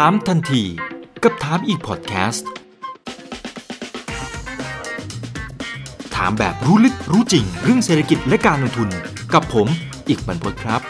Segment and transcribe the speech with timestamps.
[0.00, 0.62] ถามทันที
[1.22, 2.48] กับถามอีกพอดแคสต์
[6.16, 8.88] ถามแบบรู้ลึกรู้จริง เรื่องเศรษฐกิจและการลงทุน
[9.34, 9.68] กับผม
[10.08, 10.80] อีกบรรพตครับ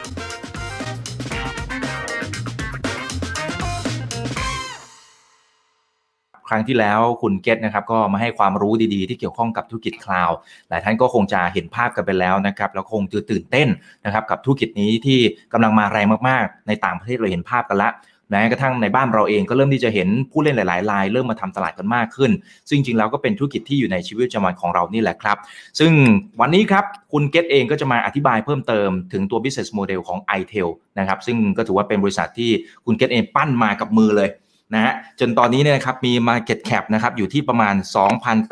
[6.49, 10.37] ครั้งที่แล้วคุณเกตนะครับ ก็มาให้ความรู้ดีๆ ที่เกี่ยวข้องกับธุรกิจคลาวด์
[10.69, 13.69] หลายท่านก็คงจะเห็นภาพกันไปแล้วนะครับ แล้วคงจะตื่นเต้น
[14.05, 15.19] นะครับ กับธุรกิจนี้ที่
[15.53, 17.93] กำลังมาแรงมากๆ ในต่างประเทศเราเห็นภาพกันแล้ว
[18.31, 22.31] แม้กระทั่งในบ้านเราเองก็เริ่มที่จะเห็นผู้เล่นหลายๆรายเริ่มมาทำตลาดกันมากขึ้น
[22.69, 25.39] ซึ่งจริงๆแล้วก็เป็นธุรกิจที่อยู่ในชีวิตประจำวันของเรานี่แหละครับ
[25.79, 25.93] ซึ่ง
[26.41, 32.51] วันนี้ครับคุณเกตเองก็จะมาอธิบายเพิ่มเติมถึงตัว business model ของ i t e l นะครับซึ่งก็ถือว่าเป็นบริษัทที่
[32.87, 34.31] คุณเกตเองปั้นมากับมือเลย
[34.75, 37.75] นะฮะจนตอนนี้เนี่ยนะครับมี Market Cap นะครับอยู่ที่ประมาณ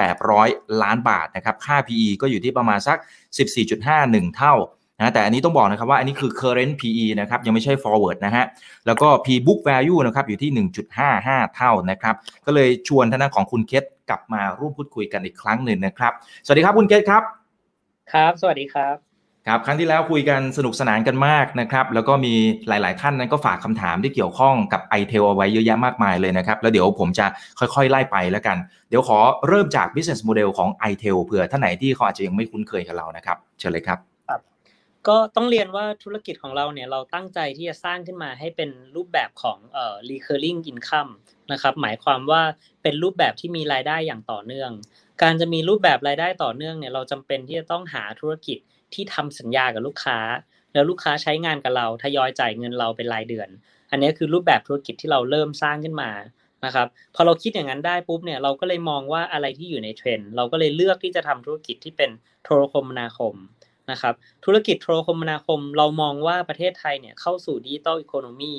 [0.03, 2.99] 2,800 ล้านบาทนะครับค่า PE ก็อยู่ที่ประมาณสัก
[3.67, 4.55] 14.51 เท่า
[5.03, 8.45] นะแต่อันนี้ต้องบอกนะครับว่าอันนี้คือ current PE นะครับยังไม่ใช่ forward นะฮะ
[8.87, 10.51] แล้วก็ P book value นะครับอยู่ที่
[11.03, 12.15] 1.55 เท่านะครับ
[12.47, 16.13] ก็เลยชวนท่านของคุณเคสกลับมาร่วมพูดคุยกันอีกครั้งหนึ่งนะครับ
[16.45, 17.23] สวัสดีครับคุณเคสครับ
[18.13, 18.97] ครับ สวัสดีครับ
[19.49, 22.35] ครับครั้งที่แล้วคุยกันสนุกสนานกันมากนะครับแล้วก็มี
[22.69, 27.27] หลาย ๆ ท่านนั้นก็ฝากคำถามที่เกี่ยวข้องกับ i t e l เอาไว้เยอะแยะมากมายเลยนะครับ แล้วเดี๋ยวผมจะ
[27.59, 28.57] ค่อย ๆ ไล่ไปแล้วกัน
[28.89, 34.12] เดี๋ยวขอเริ่มจาก business model ของ i t e l เผื่อท่านไหนที่เขาอาจจะยังไม่คุ้นเคยกับเรานะครับ เชิญเลยครับ
[35.09, 41.13] ก็ต้องเรียนว่าธุรกิจของเราเนี่ยเราตั้งใจที่จะสร้างขึ้นมาให้เป็นรูปแบบของเอ่อ recurring income
[41.53, 42.43] นะครับหมายความว่า
[42.83, 44.71] เป็นรูปแบบที่มีรายได้อย่างต่อเนื่อง
[45.23, 48.59] การจะมีรูปแบบรายได้ต่อเนื่องเนี่ยเราจำเป็นที่จะต้องหาธุรกิจ
[48.95, 50.19] ที่ทำสัญญากับลูกค้า
[50.73, 53.49] แล้วลูกค้าใช้งานกับเราทยอยจ่ายเงินเราเป็นรายเดือน
[53.91, 56.11] อันนี้คือรูปแบบธุรกิจที่เราเริ่มสร้างขึ้นมา
[56.65, 62.11] นะครับพอเราคิดอย่างนั้นได้ปุ๊บเนี่ยเราก็เลยมองว่าอะไรที่อยู่ในเทรนด์เราก็เลยเลือกที่จะทำธุรกิจที่เป็น
[62.45, 63.35] โทรคมนาคม
[63.91, 68.55] นะครับธุรกิจโทรคมนาคมเรามองว่าประเทศไทยเนี่ยเข้าสู่ digital economy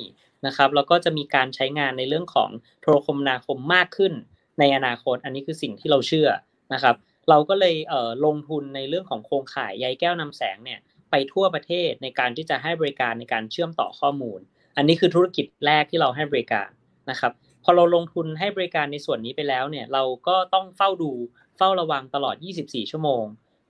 [0.45, 2.49] นะครับแล้วก็จะมีการใช้งานในเรื่องของ
[2.81, 4.13] โทรคมนาคมมากขึ้น
[4.59, 6.29] ในอนาคต อันนี้คือสิ่งที่เราเชื่อ
[6.73, 6.95] นะครับ
[7.29, 10.79] เราก็เลยลงทุนในเรื่องของโครงข่ายใยแก้วนำแสงเนี่ย
[11.11, 14.39] ไปทั่วประเทศในการที่จะให้บริการในการเชื่อมต่อข้อมูล
[14.77, 16.69] อันนี้คือธุรกิจแรกที่เราให้บริการ
[17.09, 17.31] นะครับ
[17.63, 21.11] พอเราลงทุนให้บริการในส่วนนี้ไปแล้วเนี่ยเราก็ต้องเฝ้าดู
[21.57, 23.23] เฝ้าระวังตลอด 24 ชั่วโมง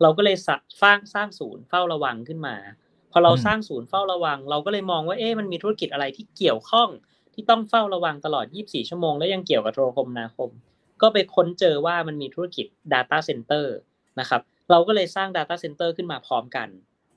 [0.04, 0.38] เราก็เลย
[0.82, 2.56] สร้างสร้างศูนย์เฝ้าระวังขึ้นมา
[3.12, 6.90] พอเราสร้างศูนย์เฝ้าระวัง เราก็เลยมองว่าเอ๊ะมันมีธุรกิจอะไรที่เกี่ยวข้อง
[7.34, 10.50] ที่ต้องเฝ้าระวังตลอด 24 ชั่วโมง แล้วยังเกี่ยวกับโทรคมนาคม
[11.02, 13.66] ก็ไปค้นเจอว่ามันมีธุรกิจ Data Center
[14.20, 14.42] นะครับ
[14.72, 16.68] เราก็เลยสร้าง Data Center ขึ้นมาพร้อมกัน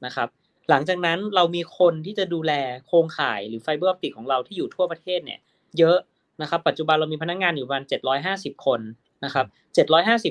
[0.05, 0.29] นะครับ
[0.71, 2.53] หลังจากนั้นเรามีคนที่จะดูแล
[2.87, 5.41] โครงข่ายหรือ fiber optic ของเราที่อยู่ทั่วประเทศเนี่ย
[5.79, 5.99] เยอะ
[6.43, 7.85] นะครับ ปัจจุบันเรามีพนักงานอยู่ประมาณ
[8.25, 8.81] 750 คน
[9.25, 9.47] นะครับ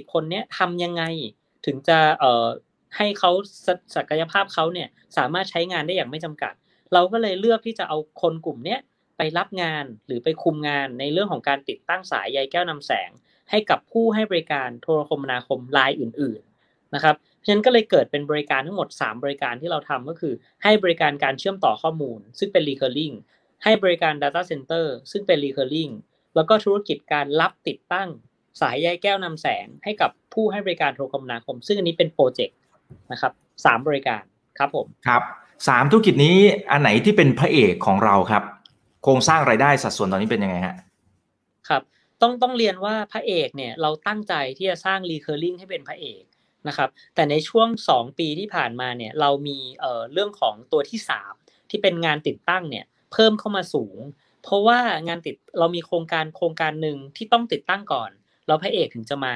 [0.06, 1.04] 750 คนเนี้ยทำยังไง
[1.66, 2.48] ถึงจะเอ่อ
[2.98, 3.32] ให้เขา
[3.96, 6.54] ศักยภาพเขาเนี่ยสามารถใช้งานได้อย่างไม่จำกัด
[6.94, 8.80] เราก็เลยเลือกที่จะเอาคนกลุ่มเนี้ย
[9.18, 13.10] ไปรับงานหรือไปคุมงานในเรื่องของการติดตั้งสายใยแก้วนำแสง
[13.50, 17.16] ให้กับผู้ให้บริการโทรคมนาคมรายอื่น ๆนะครับ
[17.46, 20.34] ฉะนั้นก็เลยเกิดเป็นบริการทั้งหมด 3 บริการที่เราทำก็คือ
[20.64, 23.16] ให้บริการการเชื่อมต่อข้อมูล ซึ่งเป็น recurring
[23.64, 25.94] ให้บริการ data center ซึ่งเป็น recurring
[26.36, 28.10] แล้วก็ธุรกิจการรับติดตั้ง
[28.62, 32.58] สายใยแก้วนำแสงให้กับผู้ให้บริการโทรคมนาคม ซึ่งอันนี้เป็นโปรเจกต์
[33.12, 33.32] นะครับ
[33.66, 34.24] สามบริการ
[34.58, 35.24] ครับผมครับ
[35.68, 36.38] สามธุรกิจนี้
[36.72, 38.44] อันไหนที่เป็นพระเอกของเราครับ
[39.04, 40.76] โครงสร้างรายได้สัดส่วนตอนนี้เป็นยังไงฮะ
[41.70, 41.82] ครับ
[42.22, 46.24] ต้องต้องเรียนว่าพระเอกเนี่ยเราตั้งใจที่จะสร้าง recurring ให้เป็นพระเอก
[46.68, 51.00] นะครับ แต่ในช่วง 2 ปีที่ผ่านมาเนี่ยเรามีเอ่อเรื่องของตัวที่
[51.36, 53.98] 3 ที่เป็นงานติดตั้งเนี่ยเพิ่มเข้ามาสูง
[54.44, 58.12] เพราะว่างานติดเรามีโครงการโครงการหนึ่งที่ต้องติดตั้งก่อน
[58.48, 59.36] เราพระเอกถึงจะมา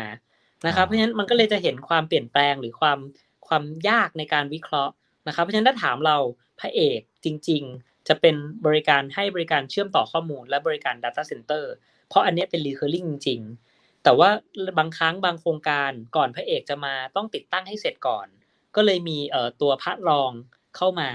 [0.68, 3.00] นะครับ เพราะฉะนั้นมันก็เลยจะเห็นความเปลี่ยนแปลงหรือความ
[3.48, 4.94] ความยากในการวิเคราะห์
[5.28, 6.18] นะครับ เพราะฉะนั้นถ้าถามเรา
[6.60, 11.64] พระเอกจริง ๆ จะเป็นบริการให้บริการเชื่อมต่อข้อมูล และบริการ Data Center
[12.08, 14.30] เพราะอันนี้เป็น recurring จริงๆแต่ว่า
[14.78, 18.28] บางครั้งบางโครงการก่อนพระเอกจะมาต้องติดตั้งให้เสร็จก่อน
[18.76, 20.32] ก็เลยมีเอ่อตัวพระรอง
[20.78, 21.10] เข้ามา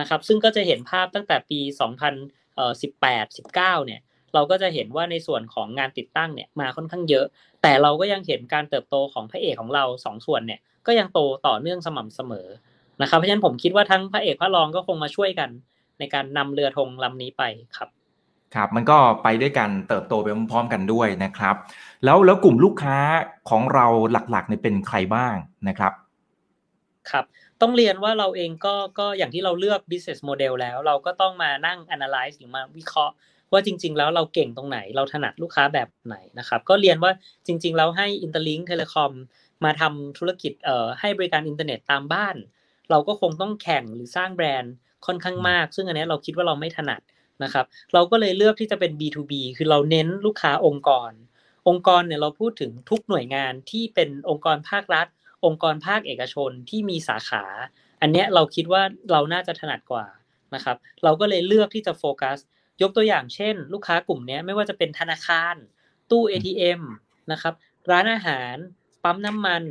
[0.00, 1.60] นะครับ ซึ่งก็จะเห็นภาพตั้งแต่ปี
[2.38, 4.00] 2018 19เนี่ย
[4.34, 7.24] เราก็จะเห็นว่าในส่วนของงานติดตั้งเนี่ยมาค่อนข้างเยอะ
[7.62, 12.48] แต่เราก็ยังเห็นการเติบโตของพระเอกของเราสองส่วนเนี่ยก็ยังโตต่อเนื่องสม่ำเสมอ
[13.02, 15.50] นะครับเพราะฉะนั้นผมคิดว่าทั้งพระเอกพระรองก็คงมาช่วยกัน
[15.98, 17.42] ในการนำเรือธงลำนี้ไป
[17.76, 17.88] ครับ
[18.54, 21.54] ครับมันก็ไปด้วยกันเติบโตไปพร้อมๆกันด้วยนะครับ
[22.04, 22.96] แล้วแล้วกลุ่มลูกค้า
[23.50, 23.86] ของเรา
[24.30, 25.34] หลักๆเนี่ยเป็นใครบ้าง
[25.68, 25.92] นะครับ
[27.10, 27.24] ครับ
[27.60, 33.14] ต้องเรียนว่าเราเองก็ก็อย่างที่เราเลือก business model แล้ว เราก็ต้องมานั่ง analyze หรือมาวิเคราะห์
[33.52, 37.12] ว่าจริง ๆ แล้วเราเก่งตรงไหน เราถนัดลูกค้าแบบไหนนะครับ ก็เรียนว่า
[37.46, 39.12] จริง ๆ แล้วให้ Interlink Telecom
[39.64, 42.36] มาทำธุรกิจเอ่อให้บริการอินเทอร์เน็ตตามบ้าน
[42.90, 44.72] เราก็คงต้องแข่งหรือสร้างแบรนด์
[45.06, 47.00] ค่อนข้างมาก ซึ่งอันนี้เราคิดว่าเราไม่ถนัด
[47.44, 51.12] นะครับ เราก็เลยเลือกที่จะเป็น B2B คือเราเน้นลูกค้าองค์กร
[51.68, 55.06] องค์กรเนี่ยเราพูดถึงทุกหน่วยงานที่เป็นองค์กรภาครัฐ
[55.44, 57.44] องค์กรภาคเอกชนที่มีสาขา
[58.00, 58.82] อันเนี้ยเราคิดว่า
[59.12, 60.06] เราน่าจะถนัดกว่า
[60.54, 62.38] นะครับ เราก็เลยเลือกที่จะโฟกัส
[62.82, 65.54] ยกตัวอย่างเช่น ลูกค้ากลุ่มนี้ไม่ว่าจะเป็นธนาคาร
[66.10, 66.80] ตู้ ATM
[67.32, 67.54] นะครับ
[67.90, 68.54] ร้านอาหาร
[69.04, 69.62] ปั๊มน้ำมัน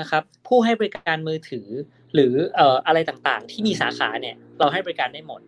[0.00, 1.68] นะครับ ผู้ให้บริการมือถือ
[2.14, 5.40] หรือเอ่ออะไรต่างๆ ที่มีสาขาเนี่ยเราให้บริการได้หมด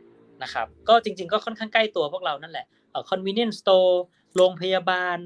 [0.42, 3.92] นะครับ ก็จริง ๆ ก็ค่อนข้างใกล้ตัวพวกเรานั่นแหละเอ่อ convenience store
[4.36, 5.16] โรงพยาบาล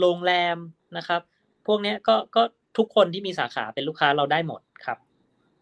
[0.00, 0.56] โรงแรม
[0.96, 1.20] นะครับ
[1.66, 2.42] พวกเนี้ยก็ก็
[2.78, 4.98] ทุกคนที่มีสาขาเป็นลูกค้าเราได้หมดครับ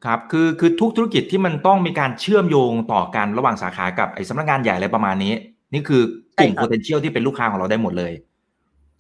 [0.05, 5.35] ครับคือคือทุกธุรกิจที่มันต้องมีการเชื่อมโยงต่อกันระหว่างสาขากับไอ้สำนักงานใหญ่อะไรประมาณนี้
[5.73, 6.03] นี่คือ
[6.39, 8.13] กลุ่มใช่ครับ potential ที่เป็นลูกค้าของเราได้หมดเลย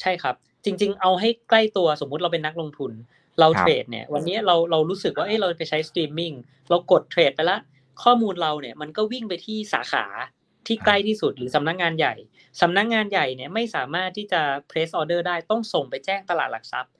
[0.01, 0.35] ใช่ครับ
[0.65, 2.93] จริง ๆ เอาให้ใกล้ตัวสมมุติเราเป็นนักลงทุน
[3.41, 6.33] เราครับเทรดเนี่ย วันนี้เราเรารู้สึกว่าเอ้ยเราไปใช้สตรีมมิ่ง
[6.71, 7.59] เรากดเทรดไปละ
[8.03, 10.05] ข้อมูลเราเนี่ยมันก็วิ่งไปที่สาขา
[10.67, 12.15] ที่ใกล้ที่สุดหรือสำนักงานใหญ่
[12.61, 14.41] สำนักงานใหญ่เนี่ยไม่สามารถที่จะ
[14.71, 16.93] place order ได้ต้องส่งไปแจ้งตลาดหลักทรัพย์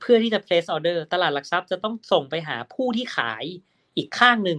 [0.00, 3.44] เพื่อที่จะ place order ตลาดหลักทรัพย์จะต้องส่งไปหาผู้ที่ขาย
[3.96, 4.58] อีกข้างหนึ่ง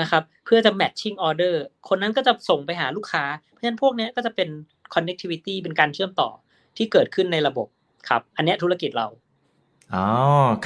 [0.00, 1.54] นะครับเพื่อจะ matching order
[1.88, 4.48] คนนั้นก็จะส่งไปหาลูกค้า เพราะฉะนั้นพวกนี้ก็จะเป็น
[4.94, 6.28] connectivity เป็นการเชื่อมต่อ
[6.76, 7.68] ที่เกิดขึ้นในระบบ
[8.08, 9.08] ครับอันนี้ธุรกิจเรา
[9.94, 10.06] อ๋อ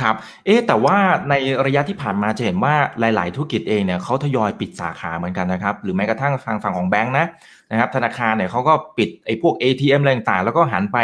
[0.00, 0.14] ครับ
[0.44, 0.96] เอ๊แต่ว่า
[1.30, 1.34] ใน
[1.66, 7.26] ระยะที่ผ่านมาจะเห็นว่าหลาย ๆ ธุรกิจเองเนี่ยเขาทยอยปิดสาขาเหมือนกันนะครับ หรือแม้กระทั่งทางฝั่งของแบงค์นะ
[7.70, 10.98] นะครับ ธนาคารเนี่ยเขาก็ปิดไอ้พวก ATM อะไรต่างๆ แล้วก็หันไป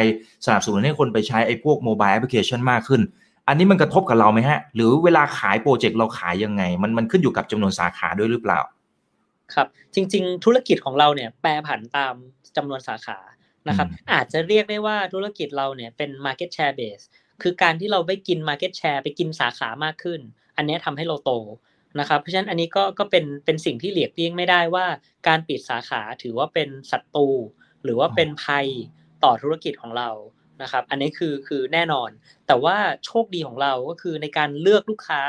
[0.47, 3.03] สนับสนุนให้คนไปใช้ไอ้พวก mobile application มากขึ้น
[3.53, 8.61] อันนี้มันกระทบกับเราไหมฮะ หรือเวลาขายโปรเจกต์เราขายยังไง มันมันขึ้นอยู่กับจำนวนสาขาด้วยหรือเปล่า
[9.55, 12.15] ครับ จริง ๆ ธุรกิจของเราเนี่ยแปรผันตาม
[12.57, 13.19] จำนวนสาขา
[13.69, 17.05] นะครับอืมอาจจะเรียกได้ว่าธุรกิจเราเนี่ยเป็น market share base
[17.43, 20.21] คือการที่เราไปกิน market share ไปกินสาขามากขึ้น
[20.57, 21.33] อันเนี้ยทำให้เราโต
[22.01, 24.87] นะครับ เพราะฉะนั้นอันนี้ก็ก็เป็นเป็นสิ่งที่เหลียกเลี่ยงไม่ได้ว่า
[25.29, 27.29] การปิดสาขาถือว่าเป็นศัตรู
[27.85, 28.67] หรือว่าเป็นภัย
[29.25, 30.11] ต่อธุรกิจของเรา
[30.63, 32.11] นะครับ อันนี้คือคือแน่นอน
[32.47, 32.77] แต่ว่า
[33.07, 35.21] โชคดีของเราก็คือในการเลือกลูกค้า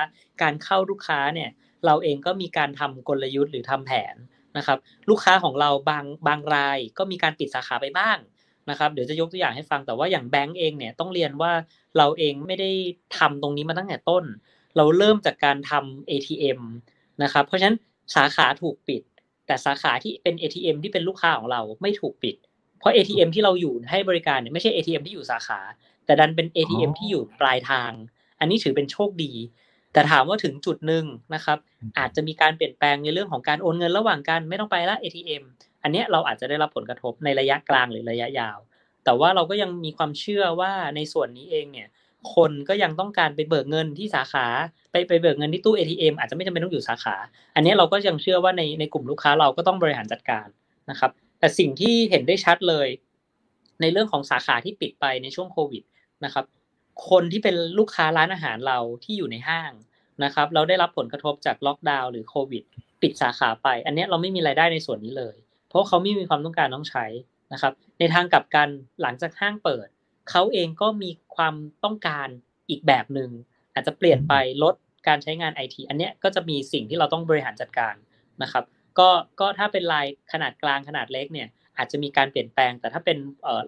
[0.42, 1.50] การเข้าลูกค้าเนี่ย
[1.86, 4.16] เราเองก็มีการทำกลยุทธ์หรือทำแผน
[4.58, 4.78] นะครับ
[5.10, 8.18] ลูกค้าของเราบางบางรายก็มีการปิดสาขาไปบ้าง
[8.70, 11.52] นะครับ เดี๋ยวจะยกตัวอย่างให้ฟัง แต่ว่าอย่างแบงก์เองเนี่ยต้องเรียนว่า
[11.98, 12.72] เราเองไม่ได้
[13.18, 14.24] ทำตรงนี้มาตั้งแต่ต้น
[14.78, 16.60] เราเริ่มจากการทำ ATM
[17.24, 17.78] นะครับ เพราะฉะนั้น
[18.16, 19.02] สาขาถูกปิด
[19.48, 22.36] แต่สาขาที่เป็น ATM ที่เป็นลูกค้าของเราไม่ถูกปิด
[22.84, 25.60] เพราะ ATM ที่เราอยู่ให้บริการเนี่ยไม่ใช่ ATM ที่อยู่สาขา
[26.06, 27.92] แต่ดันเป็น ATM อ๋อที่อยู่ปลายทาง
[28.40, 29.32] อันนี้ถือเป็นโชคดี
[29.94, 31.58] แต่ถามว่าถึงจุดหนึ่งนะครับ
[32.00, 35.44] อาจจะมีการเปลี่ยนแปลงในเรื่องของการโอนเงินระหว่างกันไม่ต้องไปละ ATM
[35.84, 38.58] อันเนี้ยเราอาจจะได้รับผลกระทบในระยะกลางหรือระยะยาว
[39.04, 41.88] แต่ว่าเราก็ยังมีความเชื่อว่าในส่วนนี้เองเนี่ย
[42.36, 44.46] คนก็ยังต้องการไปเบิกเงินที่สาขา
[44.92, 47.16] ไปไปเบิกเงินที่ตู้ ATM อาจจะไม่จำเป็นต้องอยู่สาขา
[47.56, 50.48] อันเนี้ยเราก็ยังเชื่อว่าในในกลุ่มลูกค้าเราก็ต้องบริหารจัดการ
[50.90, 51.12] นะครับ
[51.44, 52.88] แต่สิ่งที่เห็นได้ชัดเลย
[53.82, 55.84] ในเรื่องของสาขาที่ปิดไปในช่วงโควิด
[56.26, 56.46] นะครับ
[57.10, 59.72] คนที่เป็นลูกค้าร้านอาหารเราที่อยู่ในห้าง
[60.24, 62.64] นะครับ เราได้รับผลกระทบจากล็อกดาวน์หรือโควิด
[63.02, 65.36] ปิดสาขาไป อันนี้เราไม่มีรายได้ในส่วนนี้เลย
[65.68, 67.06] เพราะเขาไม่มีความต้องการต้องใช้
[67.54, 68.70] นะครับ ในทางกลับกัน
[69.02, 69.88] หลังจากห้างเปิด
[70.30, 72.28] เขาเองก็มีความต้องการ
[72.70, 73.30] อีกแบบหนึ่ง
[73.74, 74.76] อาจจะเปลี่ยนไปลด
[75.08, 77.96] การใช้งานไอทีอันเนี้ยก็จะมีสิ่งที่เราต้องบริหารจัดการ
[78.44, 78.64] นะครับ
[79.00, 79.10] ก็
[79.40, 81.48] ก็ถ้าเป็นรายขนาดกลางขนาดเล็กเนี่ย
[81.78, 83.18] อาจจะมีการเปลี่ยนแปลง แต่ถ้าเป็น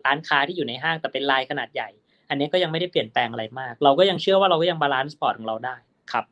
[0.05, 1.89] ร้านค้าที่อยู่ในห้างแต่เป็นรายขนาดใหญ่
[2.29, 5.75] อันนี้ก็ยังไม่ได้เปลี่ยนแปลงอะไรมาก เราก็ยังเชื่อว่าเราก็ยัง balance port ของเราได้
[6.11, 6.25] ครับ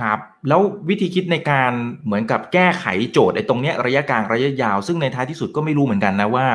[0.00, 1.72] ครับ แล้ววิธีคิดในการ
[2.04, 6.46] เหมือนกับแก้ไขโจทย์ไอ้ตรงเนี้ยระยะกลางระยะยาว ซึ่งในท้ายที่สุดก็ไม่รู้เหมือนกันนะว่า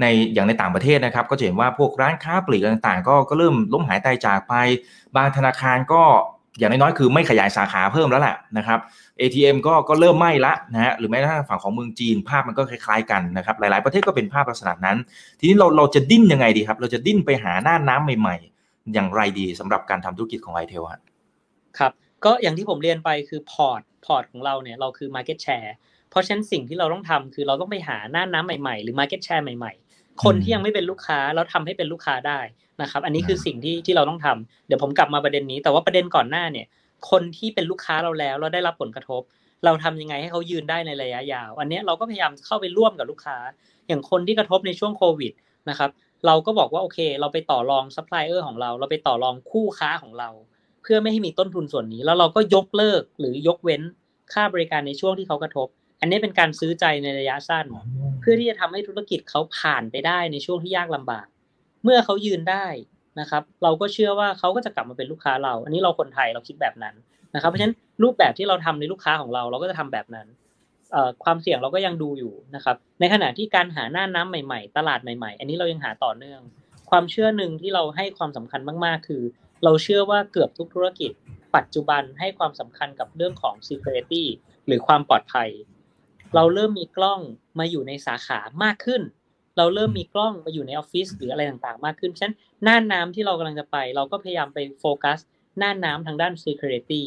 [0.00, 4.54] ในอย่างในต่างประเทศนะครับ ก็จะเห็นว่าพวกร้านค้าปลีกต่างๆ ก็ก็เริ่มล้มหายตายจากไป
[5.16, 6.02] บางธนาคารก็
[6.58, 8.78] อย่างน้อยๆคือไม่ขยายสาขาเพิ่มแล้วแหละนะครับ
[9.20, 14.96] ATM ก็ก็เริ่มไม่ละนะฮะหรือแม้กระทั่งฝั่งของเมืองจีนภาพมันก็คล้ายๆกันนะครับหลายๆประเทศก็เป็นภาพลักษณะนั้น
[15.38, 21.00] ทีนี้เราเราจะดิ้นยังไงดีครับ เราจะดิ้นไปหาน่านน้ำใหม่ ๆ อย่างไรดีสำหรับการทำธุรกิจของ ITEL ฮะ
[21.78, 21.92] ครับ
[22.24, 25.70] ก็อย่างที่ผมเรียนไปคือ port port ของเราเนี่ยเราคือ Market Share
[26.10, 32.40] เพราะฉะนั้นสิ่งที่เราต้องทำคือเราต้องไปหาน่านน้ำใหม่ๆ หรือ Market Share ใหม่ๆ คนที่ยังไม่เป็นลูกค้าแล้วทำให้เป็นลูกค้าได้
[32.82, 36.66] นะครับ อันนี้คือสิ่งที่ที่เราต้องทำเดี๋ยวผมกลับมาประเด็นนี้ แต่ว่าประเด็นก่อนหน้าเนี่ย
[37.10, 39.22] คนที่เป็นลูกค้าเราแล้วเราได้รับผลกระทบ
[39.64, 43.36] เราทำยังไงให้เขายืนได้ในระยะยาว อันเนี้ยเราก็พยายามเข้าไปร่วมกับลูกค้า
[43.88, 45.32] อย่างคนที่กระทบในช่วงโควิด
[45.70, 45.90] นะครับ
[46.26, 50.28] เราก็บอกว่าโอเค เราไปต่อรองซัพพลายเออร์ของเรา เราไปต่อรองคู่ค้าของเรา
[50.82, 53.82] เพื่อไม่ให้มีต้นทุนส่วนนี้ แล้วเราก็ยกเลิกหรือยกเว้น
[54.32, 55.68] ค่าบริการในช่วงที่เขากระทบ
[56.00, 57.66] อันนี้เป็นการซื้อใจในระยะสั้น
[58.20, 61.26] เพื่อที่จะทำให้ธุรกิจเขาผ่านไปได้ในช่วงที่ยากลำบาก
[61.84, 62.66] เมื่อเขายืนได้
[63.20, 66.94] นะครับ เราก็เชื่อว่าเขาก็จะกลับมาเป็นลูกค้าเรา อันนี้เราคนไทยเราคิดแบบนั้น
[67.34, 70.26] นะครับ เพราะฉะนั้นรูปแบบที่เราทำในลูกค้าของเราเราก็จะทำแบบนั้น
[71.24, 76.40] ความเสี่ยงเราก็ยังดูอยู่นะครับ ในขณะที่การหาหน้าน้ำใหม่ๆ ตลาดใหม่ๆ อันนี้เรายังหาต่อเนื่อง
[76.90, 79.22] ความเชื่อหนึ่งที่เราให้ความสำคัญมากๆ คือ
[79.64, 81.10] เราเชื่อว่าเกือบทุกธุรกิจ
[81.56, 84.24] ปัจจุบันให้ความสำคัญกับเรื่องของ security
[84.66, 85.48] หรือความปลอดภัย
[86.34, 87.20] เราเริ่มมีกล้อง
[87.58, 89.02] มาอยู่ในสาขามากขึ้น
[89.58, 92.34] เราเริ่มมีกล้องมาอยู่ในออฟฟิศหรืออะไรต่างๆ มากขึ้น ฉะนั้น
[92.64, 95.18] หน้าน้ำที่เรากำลังจะไป เราก็พยายามไปโฟกัส
[95.58, 97.02] หน้าน้ำทางด้าน security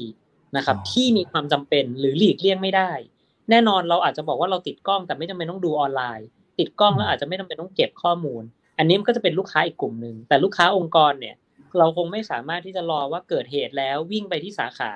[0.57, 2.91] นะครับที่มีความจำเป็นหรือหลีกเลี่ยงไม่ได้
[3.49, 6.27] แน่นอนเราอาจจะบอกว่าเราติดกล้องแต่ไม่จำเป็นต้องดูออนไลน์
[6.59, 8.43] ติดกล้องแล้วอาจจะไม่จำเป็นต้องเก็บข้อมูล
[8.77, 11.35] อันนี้มันก็จะเป็นลูกค้าอีกกลุ่มหนึ่งแต่ลูกค้าองค์กรเนี่ย
[11.77, 14.91] เราคงไม่สามารถที่จะรอว่าเกิดเหตุแล้ววิ่งไปที่สาขา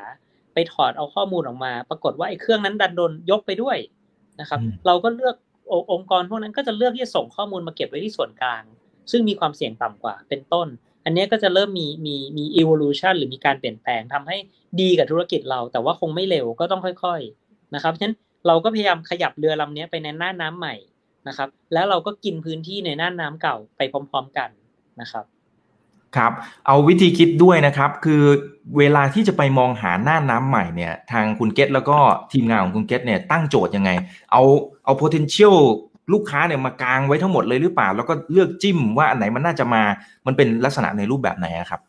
[0.54, 3.78] ไปถอดเอาข้อมูลออกมา ปรากฏว่าไอ้เครื่องนั้นดันโดนยกไปด้วย
[4.42, 5.36] นะครับ เราก็เลือก
[5.92, 8.64] องค์กรพวกนั้นก็จะเลือกที่จะส่งข้อมูลมาเก็บไว้ที่ส่วนกลาง
[9.12, 10.68] ซึ่งมีความเสี่ยงต่ำกว่าเป็นต้น
[11.06, 14.38] อันนี้ก็จะเริ่มมีมีมี evolution หรือมีการเปลี่ยนแปลงทำให้
[14.82, 18.16] ดีกับธุรกิจเรา แต่ว่าคงไม่เร็วก็ต้องค่อย ๆนะครับฉะนั้น
[18.48, 20.76] เราก็พยายามขยับเรือลำนี้ไปในหน้าน้ำใหม่
[21.28, 24.50] นะครับ แล้วเราก็กินพื้นที่ในหน้าน้ำเก่าไปพร้อม ๆ กัน
[25.02, 25.26] นะครับ
[26.18, 26.32] ครับ
[26.68, 28.24] เอาวิธีคิดด้วยนะครับ คือ
[28.78, 31.98] เวลาที่จะไปมองหาหน้าน้ำใหม่เนี่ยทางคุณเกตแล้วก็
[32.32, 33.92] ทีมงานของคุณเกตเนี่ยตั้งโจทย์ยังไง
[34.32, 34.44] เอา
[34.86, 35.58] เอา potential
[36.14, 39.84] ลูกค้าเนี่ยมากางไว้ทั้งหมดเลยหรือเปล่า แล้วก็เลือกจิ้มว่าอันไหนมันน่าจะมา
[40.28, 41.82] มันเป็นลักษณะในรูปแบบไหนครับ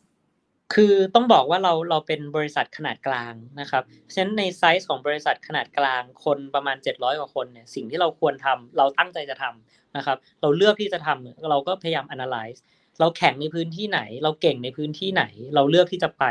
[0.74, 3.82] คือต้องบอกว่าเราเราเป็นบริษัทขนาดกลางนะครับ
[4.12, 12.58] ฉะนั้นในไซส์ของบริษัทขนาดกลางคนประมาณ 700กว่าคนเนี่ยสิ่งที่เราควรทำเราตั้งใจจะทำนะครับ เราเลือกที่จะทำเราก็พยายาม analyze
[13.00, 15.24] เราแข่งในพื้นที่ไหน เราเก่งในพื้นที่ไหน
[15.54, 16.24] เราเลือกที่จะไป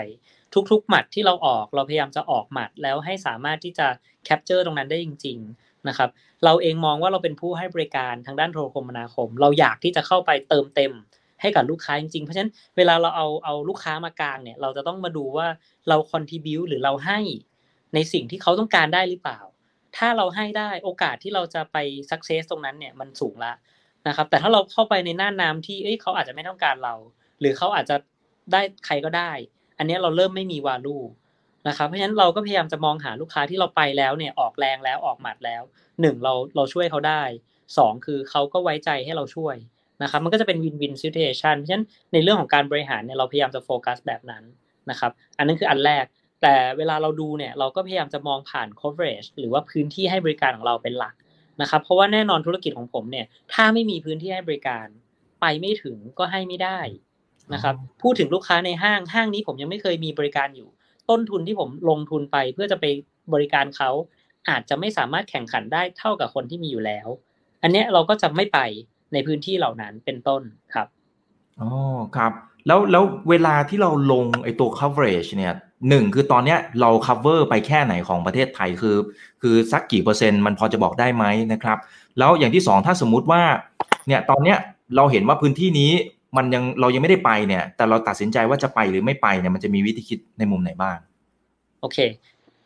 [0.71, 3.87] ทุกๆหมัดที่เราออกเราพยายามจะออกหมัดแล้วให้สามารถที่จะ
[4.25, 6.09] แคปเจอร์ตรงนั้นได้จริง ๆนะครับ
[6.45, 10.91] เราเองมองว่าเราเป็นผู้ให้บริการทางด้านโทรคมนาคม เราอยากที่จะเข้าไปเติมเต็ม
[11.41, 15.47] ให้กับลูกค้าจริงๆ เพราะฉะนั้นเวลาเราเอาเอาลูกค้ามากลางเนี่ย เราจะต้องมาดูว่า
[15.89, 17.19] เราคอนทิบิวหรือเราให้
[17.93, 19.39] ในสิ่งที่เขาต้องการได้หรือเปล่า
[19.97, 21.77] ถ้าเราให้ได้โอกาสที่เราจะไป
[22.11, 23.53] สักเซสตรงนั้นเนี่ยมันสูงละ
[24.07, 26.95] นะครับ แต่ถ้าเราเข้าไปในหน้าน้ำที่เอ้ยเขาอาจจะไม่ต้องการเรา
[27.39, 27.95] หรือเขาอาจจะ
[28.51, 29.31] ได้ใครก็ได้
[29.77, 30.97] อันนี้เราเริ่มไม่มีวาลู
[31.67, 35.63] นะครับเพราะฉะนั้นเราก็พยายามจะมองหาลูกค้าที่เราไปแล้วเนี่ยออกแรงแล้วออกหมัดแล้ว
[36.01, 37.23] หนึ่งเราเราช่วยเขาได้
[37.77, 39.55] สองคือเขาก็ไว้ใจให้เราช่วย
[40.03, 44.43] นะครับ มันก็จะเป็นวินวินซิเ u ชันเพราะฉะนั้นในเรื่องของการบริหารเนี่ยเราพยายามจะโฟกัสแบบนั้น
[44.89, 46.05] นะครับ อันนั้นคืออันแรก
[46.41, 51.13] แต่เวลาเราดูเนี่ยเราก็พยายามจะมองผ่าน coverage หรือว่าพื้นที่ให้บริการของเราเป็นหลัก
[51.61, 54.87] นะครับ เพราะว่าแน่นอนธุรกิจของผมเนี่ย ถ้าไม่มีพื้นที่ให้บริการ
[55.41, 56.79] ไปไม่ถึงก็ให้ไม่ได้
[57.53, 60.69] นะครับ พูดถึงลูกค้าในห้างห้างนี้ผมยังไม่เคยมีบริการอยู่
[61.09, 62.85] ต้นทุนที่ผมลงทุนไปเพื่อจะไป
[63.33, 63.89] บริการเขา
[64.49, 67.07] อาจจะไม่สามารถแข่งขันได้เท่ากับคนที่มีอยู่แล้ว
[67.63, 68.59] อันนี้เราก็จะไม่ไป
[69.13, 70.41] ในพื้นที่เหล่านั้นเป็นต้น
[70.73, 70.87] ครับ
[71.59, 71.69] อ๋อ
[72.17, 72.31] ครับ
[72.67, 75.53] แล้วแล้วเวลาที่เราลงไอตัว coverage เนี่ย
[75.89, 78.97] หนึ่งคือตอนเนี้ยเรา cover ไปแค่ไหนของประเทศไทยคือ
[79.41, 81.77] คือสักกี่เปอร์เซ็นต์มันพอจะบอกได้ไหมนะครับ
[82.19, 83.41] แล้วอย่างที่สองถ้าสมมุติว่า
[84.07, 84.57] เนี่ยตอนเนี้ย
[84.95, 85.91] เราเห็นว่าพื้นที่นี้
[86.37, 90.97] มันยังเรายังไม่ได้ไปเนี่ย แต่เราตัดสินใจว่าจะไปหรือไม่ไปเนี่ยมันจะมีวิธีคิดในมุมไหนบ้าง
[91.81, 91.97] โอเค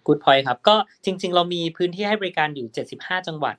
[0.06, 0.76] good point ครับก็
[1.06, 3.56] จริง ๆ เรามีพื้นที่ให้บริการอยู่ 75 จังหวัด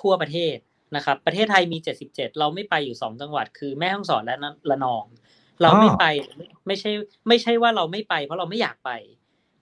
[0.00, 0.56] ทั่วประเทศ
[0.96, 4.36] นะครับ ประเทศไทยมี 77 เราไม่ไปอยู่ 2 จังหวัด คือแม่ฮ่องสอนและ
[4.70, 5.04] ระนอง
[5.62, 6.04] เราไม่ไป
[6.66, 6.90] ไม่ใช่
[7.28, 8.90] ไม่ใช่ว่าเราไม่ไป เพราะเราไม่อยากไป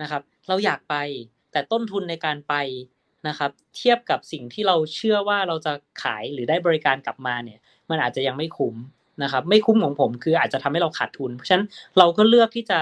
[0.03, 0.97] นะครับ เราอยากไป
[1.53, 2.55] แต่ต้นทุนในการไป
[3.29, 5.73] นะครับ เทียบกับสิ่งที่เราเชื่อว่าเราจะ
[6.03, 7.59] ขายหรือได้บริการกลับมาเนี่ย
[7.91, 8.75] มันอาจจะยังไม่คุ้ม
[9.23, 11.67] นะครับ ไม่คุ้มของผมคืออาจจะทำให้เราขาดทุน เพราะฉะนั้น
[11.99, 12.81] เราก็เลือกที่จะ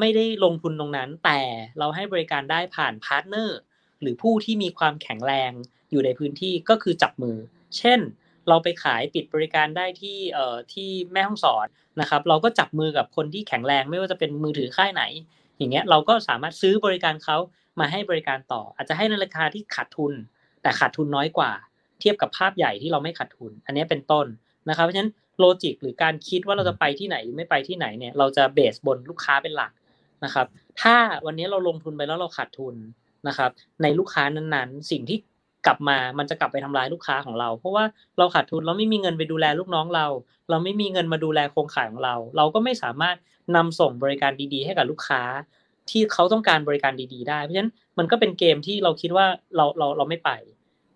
[0.00, 1.40] ไม่ได้ลงทุนตรงนั้น แต่
[1.78, 3.58] เราให้บริการได้ผ่าน partner
[4.00, 5.52] หรือผู้ที่มีความแข็งแรง
[5.90, 7.36] อยู่ในพื้นที่ก็คือจับมือ
[7.78, 8.00] เช่น
[8.48, 11.66] เราไปขายปิดบริการได้ที่เอ่อที่แม่ห้องสอน
[12.00, 15.02] นะครับ เราก็จับมือกับคนที่แข็งแรงไม่ว่าจะเป็นมือถือค่ายไหน
[15.58, 17.36] อย่างเงี้ยเราก็สามารถซื้อบริการเขา
[17.80, 20.12] มาให้บริการต่อ อาจจะให้ในราคาที่ขาดทุน
[20.62, 21.50] แต่ขาดทุนน้อยกว่า
[22.00, 24.26] เทียบกับภาพใหญ่ที่เราไม่ขาดทุน อันนี้เป็นต้น
[24.68, 29.72] นะครับเพราะฉะนั้นโลจิกหรือการคิดว่าเราจะไปที่ไหนหรือไม่ไปที่ไหนเนี่ยเราจะเบสบนลูกค้าเป็นหลัก
[30.24, 30.46] นะครับ
[30.80, 30.96] ถ้า
[31.26, 32.74] วันนี้เราลงทุนไปแล้วเราขาดทุน
[33.28, 33.50] นะครับ
[33.82, 35.18] ในลูกค้านั้นๆ สิ่งที่
[35.66, 37.84] กลับมามันจะกลับไปทำลายลูกค้าของเรา เพราะว่า
[38.18, 40.06] เราขาดทุนเราไม่มีเงินไปดูแลลูกน้องเรา
[40.50, 43.16] เราไม่มีเงินมาดูแลโครงข่ายของเรา เราก็ไม่สามารถ
[43.56, 45.22] นำส่งบริการดีๆ ให้กับลูกค้า
[45.90, 49.26] ที่เขาต้องการบริการดี ๆ ได้เพราะฉะนั้นมันก็เป็นเกมที่เราคิดว่า
[49.56, 50.30] เราเราเราไม่ไป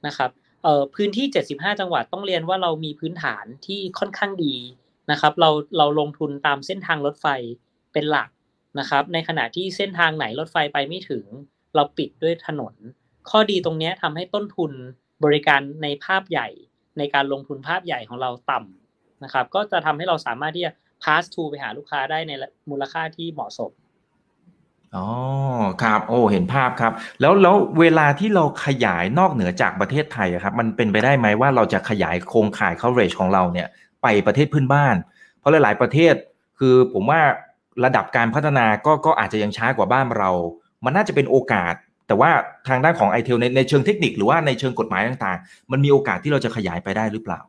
[0.07, 0.31] นะครับ
[0.63, 4.57] เอ่อพื้นที่ 75 จังหวัดต้องเรียนว่าเรามีพื้นฐานที่ค่อนข้างดี
[5.11, 7.27] นะครับ เราเราลงทุนตามเส้นทางรถไฟ
[7.93, 8.29] เป็นหลัก
[8.79, 11.25] นะครับ ในขณะที่เส้นทางไหนรถไฟไปไม่ถึง
[11.75, 12.75] เราปิดด้วยถนน
[13.31, 14.73] ข้อดีตรงนี้ทำให้ต้นทุน
[15.25, 16.49] บริการในภาพใหญ่
[16.99, 22.33] ในการลงทุนภาพใหญ่ของเราต่ำนะครับ ก็จะทำให้เราสามารถที่จะ pass to ไปหาลูกค้าได้ใน
[22.71, 23.71] มูลค่าที่เหมาะสม
[24.97, 25.07] อ๋อ
[25.83, 33.69] ครับ โอ้เห็นภาพครับ แล้วแล้วเวลาที่เราขยายนอกเหนือจากประเทศไทยครับ มันเป็นไปได้ไหมว่าเราจะขยายโครงข่าย coverage ของเราเนี่ย
[34.03, 34.97] ไปประเทศเพื่อนบ้าน
[35.39, 36.15] เพราะหลาย ๆ ประเทศ
[36.59, 37.21] คือผมว่า
[37.85, 40.31] ระดับการพัฒนาก็ก็อาจจะยังช้ากว่าบ้านเรา
[40.85, 41.75] มันน่าจะเป็นโอกาส
[42.07, 42.31] แต่ว่า
[42.69, 47.41] ทางด้านของไอเทลในในเชิงเทคนิคหรือว่าในเชิงกฎหมายต่างๆ มันมีโอกาสที่เราจะขยายไปได้หรือเปล่า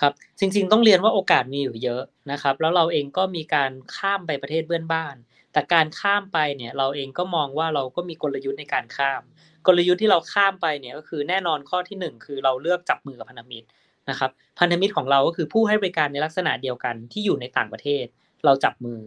[0.00, 2.02] ครับ จริง ๆ ต้องเรียนว่าโอกาสมีอยู่เยอะ
[2.32, 5.14] นะครับ แล้วเราเองก็มีการข้ามไปประเทศเพื่อนบ้าน
[5.52, 9.22] แต่การข้ามไปเนี่ยเราเองก็มองว่าเราก็มีกลยุทธ์ในการข้าม
[9.66, 13.66] กลยุทธ์ที่เราข้ามไปเนี่ยก็คือแน่นอนข้อที่ 1 คือเราเลือกจับมือกับพันธมิตร
[14.10, 18.04] นะครับพันธมิตรของเราก็คือผู้ให้บริการในลักษณะเดียวกันที่อยู่ในต่างประเทศ
[18.44, 19.00] เราจับมือ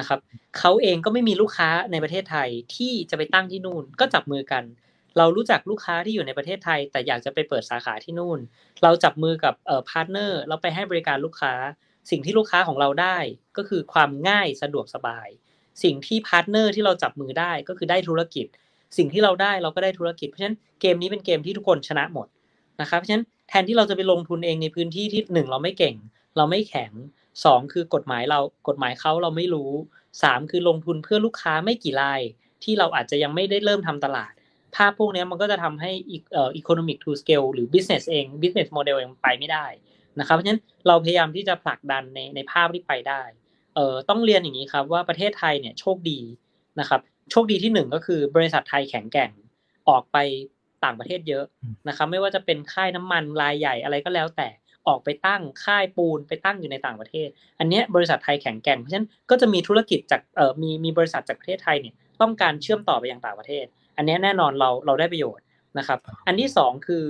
[0.00, 0.20] นะครับ
[0.58, 4.64] เขาเองก็ไม่มีลูกค้าในประเทศไทยที่จะไปตั้งที่นู่น ก็จับมือกัน
[5.18, 8.38] เรารู้จักลูกค้าที่อยู่ในประเทศไทย แต่อยากจะไปเปิดสาขาที่นู่น
[8.82, 11.52] เราจับมือกับเอ่อ partner เราไปให้บริการลูกค้า
[12.10, 13.18] สิ่งที่ลูกค้าของเราได้
[13.56, 15.28] ก็คือความง่ายสะดวกสบาย
[15.82, 18.46] สิ่งที่ partner ที่เราจับมือได้ก็คือได้ธุรกิจ
[18.96, 22.26] สิ่งที่เราได้เราก็ได้ธุรกิจเพราะฉะนั้นเกมนี้เป็นเกมที่ทุกคนชนะหมด
[22.80, 25.96] นะครับเพราะฉะนั้นแทนที่เราจะไปลงทุนเองในพื้นที่ที่หนึ่งเราไม่เก่ง
[26.36, 26.92] เราไม่แข็ง
[27.44, 29.70] สองคือกฎหมายเรากฎหมายเขาเราไม่รู้
[30.22, 32.20] สามคือลงทุนเพื่อลูกค้าไม่กี่ราย
[32.64, 34.32] ที่เราอาจจะยังไม่ได้เริ่มทำตลาด
[34.76, 35.90] ภาพพวกนี้มันก็จะทำให้
[36.32, 39.66] เอ่อ economic to scale หรือ business เอง business model เองไปไม่ได้
[40.20, 43.22] นะครับเพราะฉะนั้นเราพยายามที่จะผลักดันในในภาพที่ไปได้
[43.74, 46.20] เอ่อต้องเรียนอย่างนี้ครับว่าประเทศไทยเนี่ยโชคดี
[46.80, 49.30] นะครับโชคดีที่หนึ่งก็คือบริษัทไทยแข็งแกร่ง
[49.88, 50.16] ออกไป
[50.84, 51.44] ต่างประเทศเยอะ
[51.88, 54.48] นะครับไม่ว่าจะเป็นค่ายน้ำมันรายใหญ่อะไรก็แล้วแต่
[54.86, 63.64] ออกไปตั้งค่ายปูนไปตั้งอยู่ในต่างประเทศ อันนี้บริษัทไทยแข็งแกร่งเพราะฉะนั้นก็จะมีธุรกิจจากเอ่อมีมีบริษัทจากประเทศไทยเนี่ยต้องการเชื่อมต่อไปยังต่างประเทศ
[63.96, 65.44] อันนี้แน่นอนเราเราได้ประโยชน์
[65.78, 67.04] นะครับ อันที่สองคือ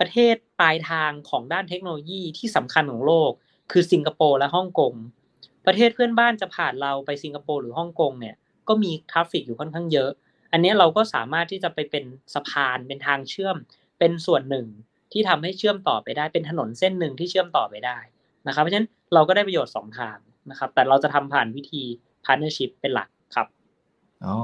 [0.00, 3.30] ประเทศปลายทางของด้านเทคโนโลยีที่สำคัญของโลก
[3.72, 4.92] คือสิงคโปร์และฮ่องกง
[5.66, 8.34] ประเทศเพื่อนบ้านจะผ่านเราไปสิงคโปร์หรือฮ่องกงเนี่ย
[8.68, 10.10] ก็มีทราฟฟิกอยู่ค่อนข้างเยอะ
[10.52, 13.56] อันนี้เราก็สามารถที่จะไปเป็นสะพานเป็นทางเชื่อม
[13.98, 14.66] เป็นส่วนหนึ่ง
[15.12, 17.98] ที่ทำให้เชื่อมต่อไปได้เป็นถนนเส้นหนึ่งที่เชื่อมต่อไปได้
[18.46, 20.18] นะครับเพราะฉะนั้นเราก็ได้ประโยชน์2ทาง
[20.50, 21.82] นะครับ แต่เราจะทำผ่านวิธี
[22.24, 23.46] partnership เป็นหลักครับ
[24.24, 24.36] อ๋อ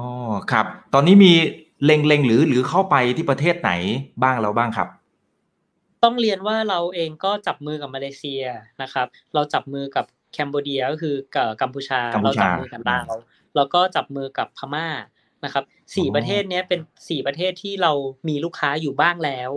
[0.52, 1.32] ครับ ตอนนี้มี
[1.84, 3.70] เล็งๆหรือหรือเข้าไปที่ประเทศไหน
[4.22, 4.88] บ้างแล้วบ้างครับ
[6.04, 8.44] ต้องเรียนว่าเราเองก็จับมือกับมาเลเซีย
[8.82, 13.12] นะครับ เราจับมือกับแคนเบเดียก็คือกับกัมพูชาเราจับมือกับลาว
[13.56, 14.88] แล้วก็จับมือกับพม่า
[15.44, 15.64] นะครับ
[15.96, 17.92] สี่ประเทศนี้เป็นสี่ประเทศที่เรา
[18.28, 19.50] มีลูกค้าอยู่บ้างแล้ว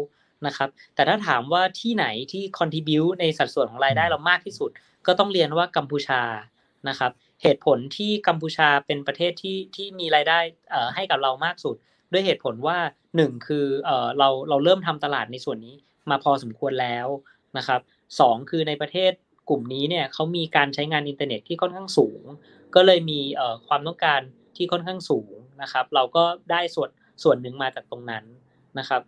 [0.47, 4.69] นะครับ แต่ถ้าถามว่าที่ไหนที่ contribute ในสัดส่วนของรายได้เรามากที่สุด
[5.07, 6.21] ก็ต้องเรียนว่ากัมพูชา
[6.89, 7.11] นะครับ
[7.43, 10.39] เหตุผลที่กัมพูชาเป็นประเทศที่ที่มีรายได้
[10.95, 11.75] ให้กับเรามากสุด
[12.11, 12.77] ด้วยเหตุผลว่า
[13.15, 13.65] 1คือ
[14.17, 15.75] เราเราเริ่มทำตลาดในส่วนนี้
[16.09, 17.07] มาพอสมควรแล้ว
[17.57, 17.81] นะครับ
[18.19, 19.11] สองคือในประเทศ
[19.49, 22.21] กลุ่มนี้เนี่ยเขามีการใช้งานอินเทอร์เน็ตที่ค่อนข้างสูง
[22.75, 23.19] ก็เลยมี
[23.67, 24.21] ความต้องการ
[24.55, 26.89] ที่ค่อนข้างสูงนะครับ เราก็ได้ส่วน
[27.23, 28.23] ส่วนหนึ่งมาจากตรงนั้น
[28.79, 29.01] นะครับ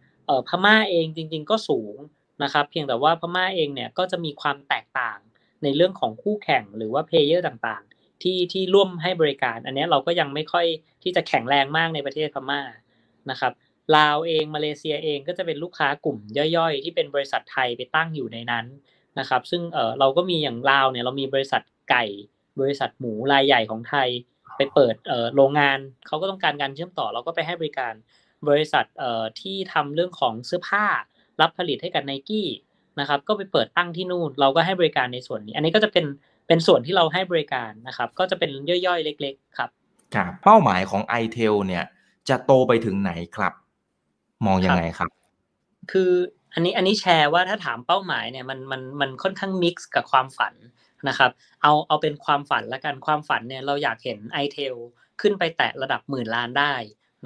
[0.50, 1.96] พม่าเองจริง ๆ ก็สูง
[2.44, 5.20] นะครับ เพียงแต่ว่าพม่าเองเนี่ยก็จะมีความแตกต่าง
[5.64, 10.66] ในเรื่องของคู่แข่งหรือว่า player ต่างๆ ที่ที่ร่วมให้บริการ อันนี้เราก็ยังไม่ค่อย
[11.04, 12.62] ที่จะแข็งแรงมากในประเทศพม่า
[13.32, 13.54] นะครับ
[13.96, 18.66] ลาวเองมาเลเซียเองก็จะเป็นลูกค้ากลุ่มย่อยๆ ที่เป็นบริษัทไทยไปตั้งอยู่ในนั้น
[19.20, 22.06] นะครับ ซึ่งเออเราก็มีอย่างลาวเนี่ยเรามีบริษัทไก่
[22.60, 24.10] บริษัทหมูรายใหญ่ของไทย
[24.58, 27.94] ไปเปิดเออโรงงานเขาก็ต้องการการเชื่อมต่อเราก็ไปให้บริการ
[28.50, 30.86] บริษัทเอ่อที่ทำเรื่องของเสื้อผ้า
[31.42, 32.48] รับผลิตให้กับไนกี้
[33.00, 36.06] นะครับ ก็ไปเปิดตั้งที่นู่น เราก็ให้บริการในส่วนนี้ อันนี้ก็จะเป็น
[36.48, 39.70] เป็นส่วนที่เราให้บริการนะครับ ก็จะเป็นย่อยๆ เล็ก ๆ ครับ
[40.16, 41.86] ครับเป้าหมายของ i t เทลเนี่ย
[42.30, 43.54] จะโตไปถึงไหนครับ
[44.46, 45.10] มองยังไงครับ
[45.92, 46.12] คือ
[46.54, 50.54] อันนี้อันนี้แชร์ว่าถ้าถามเป้าหมายเนี่ยมันมันมันค่อนข้างมิกซ์กับความฝัน
[51.08, 54.76] นะครับ เอาเอาเป็นความฝันละกันความฝันเนี่ยเราอยากเห็น i t เทล
[55.22, 56.74] ขึ้นไปแตะระดับหมื่นล้านได้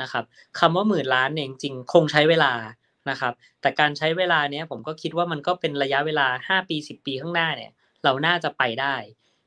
[0.02, 0.24] นะครับ
[0.60, 2.54] คำว่าหมื่นล้านเนี่ยจริงคงใช้เวลา
[3.10, 7.72] นะครับ แต่การใช้เวลาเนี้ยผมก็คิดว่ามันก็เป็นระยะเวลา 5 ปี 10 ปีข้างหน้าเนี่ย
[8.04, 8.96] เราน่าจะไปได้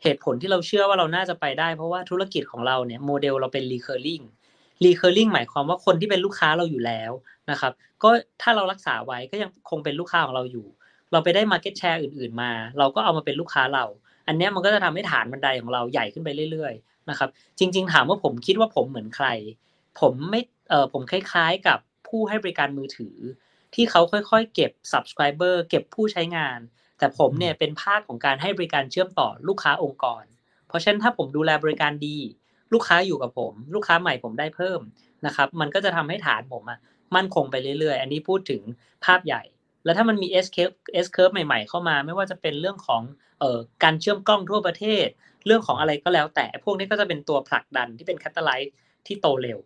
[0.03, 4.25] เหตุผลที่เราเชื่อว่าเราน่าจะไปได้ เพราะว่าธุรกิจของเราเนี่ยโมเดลเราเป็น recurring
[4.85, 7.13] recurring หมายความว่าคนที่เป็นลูกค้าเราอยู่แล้ว
[7.51, 8.11] นะครับก็
[8.43, 10.67] ถ้าเรารักษาไว้ก็ยังคงเป็นลูกค้าของเราอยู่
[11.13, 13.85] เราไปได้ market share อื่น ๆ มา เราก็เอามาเป็นลูกค้าเรา
[14.29, 19.29] อันนี้มันก็จะทำให้ฐานบันไดของเราใหญ่ขึ้นไปเรื่อยๆนะครับจริง ๆ ถามว่าผมคิดว่าผมเหมือนใคร
[20.01, 23.17] ผมไม่เออผมคล้ายๆกับผู้ให้บริการมือถือ
[23.75, 26.59] ที่เขาค่อยๆ เก็บ subscriber เก็บผู้ใช้งาน
[26.99, 30.25] แต่ผมเนี่ยเป็นภาคของการให้บริการเชื่อมต่อลูกค้าองค์กร
[30.69, 32.19] เพราะฉะนั้นถ้าผมดูแลบริการดี
[32.73, 34.81] ลูกค้าอยู่กับผม ลูกค้าใหม่ผมได้เพิ่ม
[35.27, 36.79] นะครับ มันก็จะทำให้ฐานผมอะ
[37.17, 38.63] มั่นคงไปเรื่อยๆ อันนี้พูดถึง
[39.05, 39.43] ภาพใหญ่
[39.85, 40.75] แล้วถ้ามันมี S curve
[41.05, 43.03] S curve ใหม่ ๆ เข้ามา ไม่ว่าจะเป็นเรื่องของ
[43.41, 45.07] เอ่อการเชื่อมกล้องทั่วประเทศ
[45.47, 48.73] เรื่องของอะไรก็แล้วแต่พวกนี้ก็จะเป็นตัวผลักดันที่เป็นแคตตาไลท์
[49.07, 49.59] ที่โตเร็ว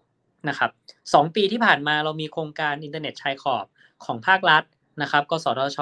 [0.48, 0.70] นะครับ
[1.14, 3.66] สองปีที่ผ่านมาเรามีโครงการอินเทอร์เน็ตชายขอบ
[4.04, 4.64] ของภาครัฐ
[5.02, 5.78] นะครับกสทช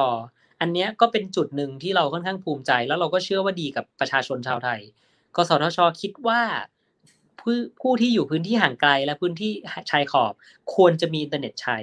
[0.61, 4.81] อันนี้ก็เป็นจุดหนึ่งที่เราค่อนข้างภูมิใจ แล้วเราก็เชื่อว่าดีกับประชาชนชาวไทย
[5.37, 6.41] กสทช คิดว่า
[7.41, 9.53] ผู้ผู้ที่อยู่พื้นที่ห่างไกลและพื้นที่
[9.91, 10.33] ชายขอบ
[10.75, 11.79] ควรจะมีอินเทอร์เน็ตใช้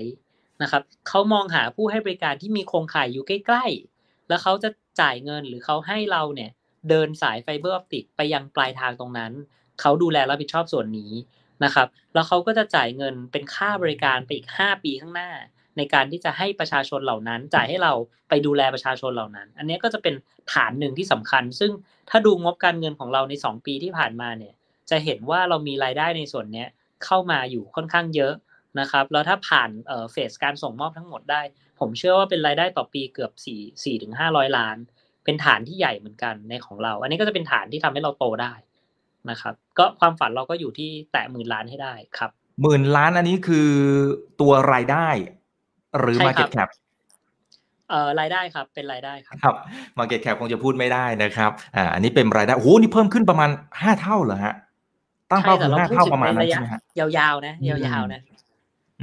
[0.61, 3.65] นะครับเขามองหาผู้ให้บริการที่มีโครงข่ายอยู่ใกล้
[3.97, 4.69] ๆ แล้วเขาจะ
[5.01, 6.51] จ่ายเงินหรือเขาให้เราเนี่ย
[6.89, 9.31] เดินสายไฟเบอร์ออปติกไปยังปลายทางตรงนั้น
[9.81, 11.11] เขาดูแลรับผิดชอบส่วนนี้
[11.63, 15.31] นะครับ แล้วเขาก็จะจ่ายเงินเป็นค่าบริการไปอีก 5 ปีข้างหน้า
[15.77, 17.93] ในการที่จะให้ประชาชนเหล่านั้น จ่ายให้เรา
[18.29, 20.15] ไปดูแลประชาชนเหล่านั้น อันนี้ก็จะเป็น
[20.53, 21.71] ฐานหนึ่งที่สำคัญ ซึ่ง
[22.09, 24.53] ถ้าดูงบการเงินของเราใน 2 ปีที่ผ่านมาเนี่ย
[24.89, 26.65] จะเห็นว่าเรามีรายได้ในส่วนนี้
[27.05, 28.33] เข้ามาอยู่ค่อนข้างเยอะ
[28.79, 29.69] นะครับ แล้วถ้าผ่าน
[30.11, 31.41] phase การส่งมอบทั้งหมดได้
[31.79, 34.77] ผมเชื่อว่าเป็นรายได้ต่อปีเกือบ4 4ถึง500 ล้าน
[35.25, 38.53] เป็นฐานที่ใหญ่เหมือนกันในของเรา อันนี้ก็จะเป็นฐานที่ทำให้เราโตได้
[39.29, 43.69] นะครับ ก็ความฝันเราก็อยู่ที่แตะหมื่นล้านให้ได้ครับหมื่นล้านอันนี้คือ
[44.41, 45.07] ตัวรายได้
[45.99, 46.69] หรือ Market Cap
[47.89, 49.55] เอ่อรายได้ครับเป็นรายได้ครับครับ
[49.97, 53.49] Market Cap คงจะพูดไม่ได้นะครับอ่าอันนี้เป็นรายได้โอ้โหนี่เพิ่มขึ้นประมาณ
[53.81, 54.55] ห้าเท่าเหรอฮะ
[55.31, 58.21] ตั้งเป้าคือห้าเท่าประมาณนั้นใช่ไหมฮะยาวๆนะยาวๆนะ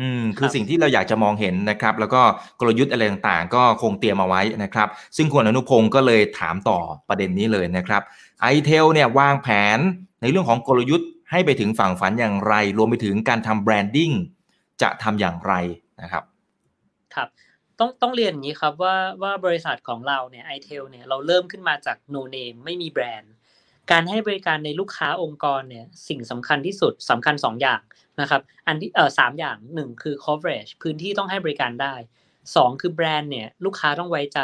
[0.00, 2.22] อืมคือสิ่งที่เราอยากจะมองเห็นนะครับ แล้วก็
[2.60, 8.02] กลยุทธ์อะไรต่างๆ ก็คงเตรียมเอาไว้นะครับ ซึ่งคุณอนุพงศ์ก็เลยถามต่อประเด็นนี้เลยนะครับ
[8.42, 9.78] ITEL เนี่ยวางแผน
[10.26, 14.10] ในเรื่องของกลยุทธ์ให้ไปถึงฝั่งฝันอย่างไร รวมไปถึงการทำ branding
[14.82, 15.52] จะทำอย่างไร
[16.02, 16.24] นะครับ
[17.14, 17.28] ครับ
[17.78, 23.32] ต้องต้องเรียนอย่างนี้ครับว่าว่าบริษัทของเราเนี่ย ITEL เนี่ยเราเริ่มขึ้นมาจาก no name ไม่มีแบรนด์
[23.90, 27.80] การให้บริการในลูกค้าองค์กรเนี่ยสิ่งสำคัญที่สุดสำคัญ 2 อย่าง
[28.20, 31.94] นะครับอันที่เออสามอย่างหนึ่งคือ coverage พื้นที่ต้องให้บริการได้
[32.56, 34.40] สองคือแบรนด์เนี่ยลูกค้าต้องไว้ใจ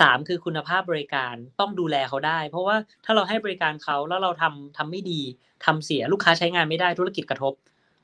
[0.00, 5.20] สามคือคุณภาพบริการต้องดูแลเขาได้ เพราะว่าถ้าเราให้บริการเขาแล้วเราทำทำไม่ดี
[5.64, 7.54] ทำเสียลูกค้าใช้งานไม่ได้ธุรกิจกระทบ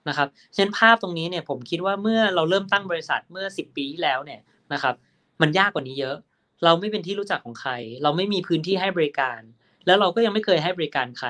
[0.08, 4.40] นะครับเช่นภาพตรงนี้เนี่ยผมคิดว่าเมื่อเราเริ่มตั้งบริษัทเมื่อ 10 ปีที่แล้วเนี่ย
[4.72, 4.94] นะครับ
[5.42, 6.16] มันยากกว่านี้เยอะ
[6.64, 9.40] เราไม่เป็นที่รู้จักของใคร เราไม่มีพื้นที่ให้บริการ
[9.86, 11.28] แล้วเราก็ยังไม่เคยให้บริการใคร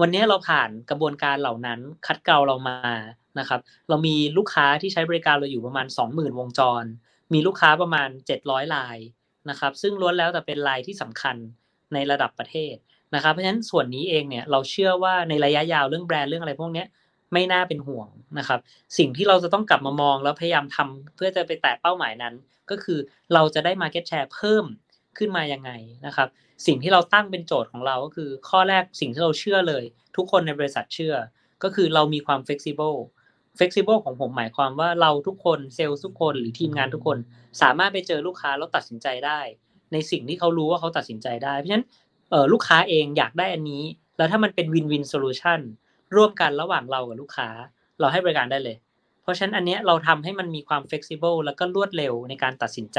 [0.00, 2.78] วันนี้เราผ่านกระบวนการเหล่านั้น คัดเกลาเรามา
[3.38, 6.84] นะครับ เรามีลูกค้าที่ใช้บริการเราอยู่ประมาณ 20,000 วงจร
[7.32, 8.08] มีลูกค้าประมาณ
[8.42, 8.98] 700ราย
[9.50, 11.36] นะครับ ซึ่งล้วนแล้วแต่เป็นรายที่สำคัญ
[11.94, 12.74] ในระดับประเทศ
[13.14, 16.84] นะครับ เพราะฉะนั้นส่วนนี้เองเนี่ยเราเชื่อว่าในระยะยาวเรื่องแบรนด์เรื่องอะไรพวกนี้
[17.32, 18.60] ไม่น่าเป็นห่วงนะครับ
[18.98, 22.34] สิ่งที่เราจะต้องกลับมามองแล้วพยายามทำเพื่อจะไปแตะเป้าหมายนั้น
[22.70, 22.98] ก็คือ
[23.34, 24.64] เราจะได้ Market Share เพิ่ม
[25.18, 25.70] ขึ้นมายังไง
[26.06, 26.28] นะครับ
[26.66, 29.84] สิ่งที่เราตั้งเป็นโจทย์ของเราก็คือข้อแรกสิ่งที่เราเชื่อเลย
[30.16, 31.14] ทุกคนในบริษัทเชื่อ
[31.62, 32.98] ก็คือเรามีความ flexible
[33.58, 37.18] flexible ของผมหมายความว่าเราทุกคนเซลล์ทุกคนหรือทีมงานทุกคน
[37.62, 39.40] สามารถไปเจอลูกค้าแล้วตัดสินใจได้
[39.92, 41.86] ในสิ่งที่เขารู้ว่าเขาตัดสินใจได้ เพราะฉะนั้น
[42.52, 43.84] ลูกค้าเองอยากได้อันนี้
[44.16, 45.60] แล้วถ้ามันเป็น win-win solution
[46.16, 47.48] ร่วมกันระหว่างเรากับลูกค้า
[48.00, 48.76] เราให้บริการได้เลย
[49.22, 52.98] เพราะฉะนั้นอันนี้เราทำให้มันมีความ flexible แล้วก็รวดเร็วในการตัดสินใจ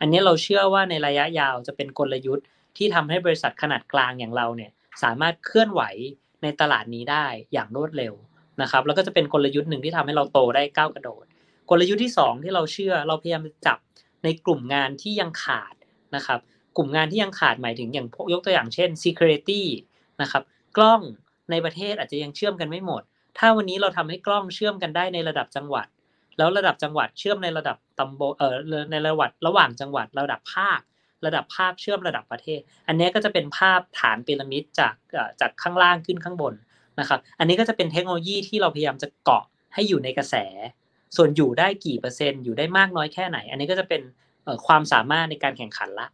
[0.00, 4.70] อันนี้เราเชื่อว่าในระยะยาวจะเป็นกลยุทธ์ที่ทำให้บริษัทขนาดกลางอย่างเราเนี่ย
[5.02, 5.82] สามารถเคลื่อนไหว
[6.42, 8.14] ในตลาดนี้ได้อย่างรวดเร็ว
[8.62, 11.24] นะครับ แล้วก็จะเป็นกลยุทธ์หนึ่งที่ทำให้เราโตได้ก้าวกระโดด
[11.70, 13.78] กลยุทธ์ที่ 2 ที่เราเชื่อเราพยายามจับ
[14.24, 15.74] ในกลุ่มงานที่ยังขาด
[16.16, 16.40] นะครับ
[16.76, 19.62] กลุ่มงานที่ยังขาดหมายถึงอย่างยกตัวอย่างเช่น security
[20.22, 20.42] นะครับ
[20.76, 21.00] กล้อง
[21.50, 23.02] ในประเทศอาจจะยังเชื่อมกันไม่หมด
[23.38, 25.86] ถ้าวันนี้เราทำให้กล้องเชื่อมกันได้ในระดับจังหวัด
[26.38, 28.54] แล้วระดับจังหวัดเชื่อมในระดับตำบลเอ่อ
[28.90, 30.80] ในระดับระหว่างจังหวัด ระดับภาค
[31.26, 34.94] ระดับภาคเชื่อมระดับประเทศ อันนี้ก็จะเป็นภาพฐานพีระมิดจาก
[35.40, 36.54] จากข้างล่างขึ้นข้างบน
[37.00, 40.34] นะครับ อันนี้ก็จะเป็นเทคโนโลยีที่เราพยายามจะเกาะให้อยู่ในกระแส
[41.16, 44.02] ส่วนอยู่ได้กี่เปอร์เซ็นต์อยู่ได้มากน้อยแค่ไหน อันนี้ก็จะเป็น
[44.66, 46.08] ความสามารถในการแข่งขันละ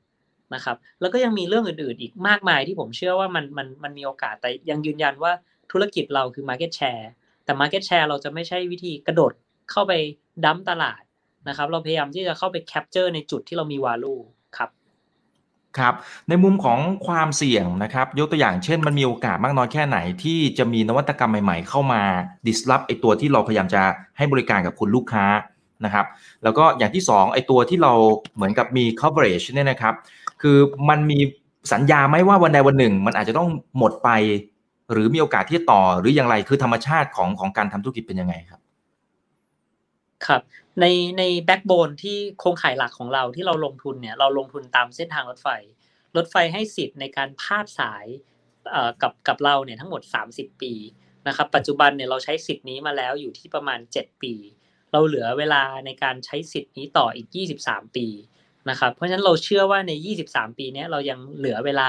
[0.55, 5.33] นะครับ แล้วก็ยังมีเรื่องอื่นๆ อีกมากมายที่ผมเชื่อว่ามันมันมันมีโอกาสแต่ยังยืนยันว่า
[5.73, 7.05] ธุรกิจเราคือ Market Share
[7.45, 9.33] แต่ Market Share เราจะไม่ใช่วิธีกระโดด
[9.71, 9.93] เข้าไป
[10.45, 11.03] ดั้มตลาด
[11.49, 14.15] นะครับ เราพยายามที่จะเข้าไปแคปเจอร์ในจุดที่เรามีวาลู
[15.79, 15.95] ครับ
[16.29, 22.03] ในมุมของความเสี่ยงนะครับยกตัวอย่างเช่นมันมีโอกาสมากน้อยแค่ไหน ที่จะมีนวัตกรรมใหม่ๆ เข้ามา
[22.47, 23.83] disrupt ไอตัวที่เราพยายามจะ
[24.17, 25.27] ให้บริการกับคุณลูกค้า
[25.85, 26.07] นะครับ
[26.45, 27.93] แล้วก็อย่างที่2ไอตัวที่เรา
[28.35, 29.95] เหมือนกับมี coverage เนี่ยนะครับ
[30.43, 30.59] คือ
[30.89, 31.19] มันมี
[31.73, 34.11] สัญญาไหมว่าวันใดวันหนึ่ง มันอาจจะต้องหมดไป
[34.93, 38.61] หรือมีโอกาสที่ต่อหรืออย่างไรคือธรรมชาติของของการทำธุรกิจเป็นยังไงครับ
[40.27, 40.43] ครับ
[40.81, 40.87] ใน
[41.19, 45.49] ในแบ็กโบนที่โครงข่ายหลักของเราที่เราลงทุนเนี่ยเราลงทุนตามเส้นทางรถไฟ
[46.17, 48.07] รถไฟให้สิทธิ์ในการพาดสาย
[49.03, 50.73] กับกับเราเนี่ยทั้งหมด 30 ปี
[51.29, 54.35] นะครับ ปัจจุบันเนี่ยเราใช้สิทธิ์นี้มาแล้วอยู่ที่ประมาณ 7 ปี
[54.93, 57.29] เราเหลือเวลาในการใช้สิทธิ์นี้ต่ออีก
[57.61, 58.07] 23 ปี
[58.71, 59.93] นะครับ เพราะฉะนั้นเราเชื่อว่าใน
[60.27, 61.89] 23 ปีนี้เรายังเหลือเวลา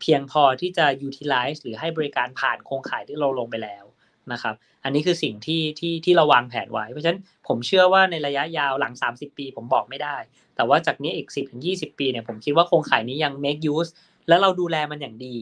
[0.00, 3.84] เพียงพอที่จะ utilize หรือให้บริการผ่านโครงข่ายที่เราลงไปแล้ว
[4.32, 4.54] นะครับ
[4.84, 10.16] อันนี้คือสิ่งที่ที่ที่เราวางแผนไว้ เพราะฉะนั้นผมเชื่อว่าในระยะยาวหลัง 30 ปี ผมบอกไม่ได้
[10.56, 13.90] แต่ว่าจากนี้อีก 10ถึง20 ปีเนี่ยผมคิดว่าโครงข่ายนี้ยัง make use
[14.28, 15.36] แล้วเราดูแลมันอย่างดี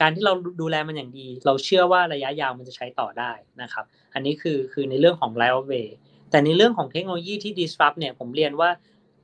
[0.00, 3.84] การที่เราดูแลมันอย่างดี เราเชื่อว่าระยะยาวมันจะใช้ต่อได้นะครับ
[4.14, 5.88] อันนี้คือคือในเรื่องของ right of way
[6.30, 8.70] แต่ในเรื่องของเทคโนโลยีที่ disrupt เนี่ยผมเรียนว่า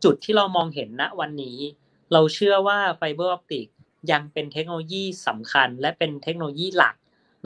[0.04, 1.58] จุดที่เรามองเห็นณวันนี้
[2.12, 3.66] เราเชื่อว่าไฟเบอร์ออปติก
[4.12, 6.94] ยังเป็นเทคโนโลยีสำคัญ และเป็นเทคโนโลยีหลัก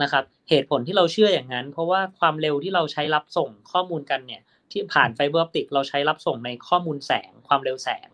[0.01, 8.09] นะครับ เหตุผลที่เราเชื่ออย่างนั้น เพราะว่าความเร็วที่เราใช้รับส่งข้อมูลกันเนี่ย ที่ผ่านไฟเบอร์ออปติกเราใช้รับส่งในข้อมูลแสง ความเร็วแสง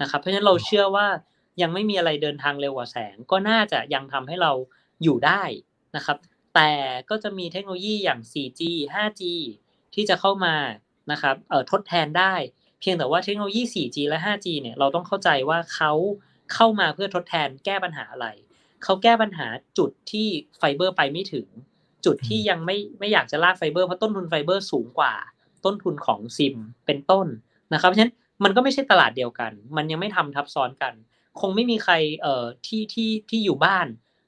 [0.00, 1.06] นะครับ เพราะฉะนั้นเราเชื่อว่า
[1.62, 4.52] ยังไม่มีอะไรเดินทางเร็วกว่าแสง ก็น่าจะยังทำให้เรา
[5.02, 5.42] อยู่ได้
[5.96, 6.16] นะครับ
[6.54, 6.70] แต่
[7.10, 8.60] ก็จะมีเทคโนโลยีอย่าง 4G
[8.94, 9.22] 5G
[9.94, 10.56] ที่จะเข้ามา
[11.12, 12.34] นะครับเอ่อทดแทนได้
[12.80, 15.92] เพียงแต่ว่าเทคโนโลยี 4G และ 5G เนี่ยเราต้องเข้าใจว่าเขา
[16.52, 18.26] เข้ามาเพื่อทดแทนแก้ปัญหาอะไร
[18.84, 19.46] เขาแก้ปัญหา
[19.78, 20.26] จุดที่
[20.58, 21.46] ไฟเบอร์ไปไม่ถึง
[22.04, 25.14] จุดที่ยังไม่ไม่อยากจะลากไฟเบอร์เพราะต้นทุนไฟเบอร์สูงกว่า
[25.64, 27.26] ต้นทุนของซิมเป็นต้น
[27.74, 28.14] นะครับเพราะฉะนั้น
[28.44, 30.92] มันก็ไม่ใช่ตลาดเดียวกัน มันยังไม่ทำทับซ้อนกัน
[31.40, 33.86] คงไม่มีใครเอ่อที่ที่ที่อยู่บ้าน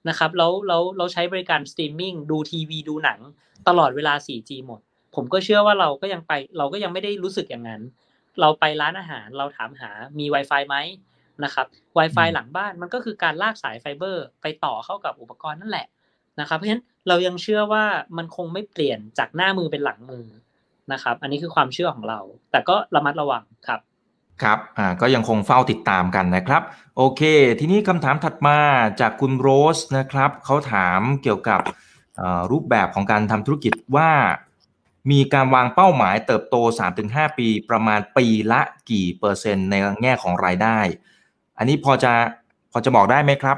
[0.08, 3.20] นะครับแล้วแล้วเราใช้บริการสตรีมมิ่งดูทีวีดูหนัง
[3.68, 4.80] ตลอดเวลา 4G หมด
[5.14, 7.82] ผมก็เชื่อว่าเราก็ยังไปเราก็ยังไม่ได้รู้สึกอย่างนั้น
[8.40, 10.76] เราไปร้านอาหารเราถามหามี Wi-Fi ไหม
[11.44, 11.66] นะครับ
[11.98, 15.86] Wi-Fi หลังบ้านมันก็คือการลากสายไฟเบอร์ ไปต่อเข้ากับอุปกรณ์นั่นแหละ
[16.40, 17.84] นะครับ เพราะฉะนั้นเรายังเชื่อว่า
[18.16, 20.26] มันคงไม่เปลี่ยนจากหน้ามือเป็นหลังมือ
[20.92, 23.80] นะครับ อันนี้คือความเชื่อของเรา แต่ก็ระมัดระวังครับ
[24.42, 26.62] ครับ อ่า ก็ยังคงเฝ้าติดตามกันนะครับ
[26.96, 27.22] โอเค
[27.60, 28.58] ทีนี้คำถามถัดมา
[29.00, 31.60] จากคุณโรสนะครับ เขาถามเกี่ยวกับ
[32.50, 34.10] รูปแบบของการทำธุรกิจว่า
[35.10, 36.56] มีการวางเป้าหมายเติบโต
[36.96, 40.78] 3-5 ปี ประมาณปีละกี่เปอร์เซ็นต์ในแง่ของรายได้
[41.60, 42.12] อันนี้พอจะ
[42.72, 43.56] พอจะบอกได้ไหมครับ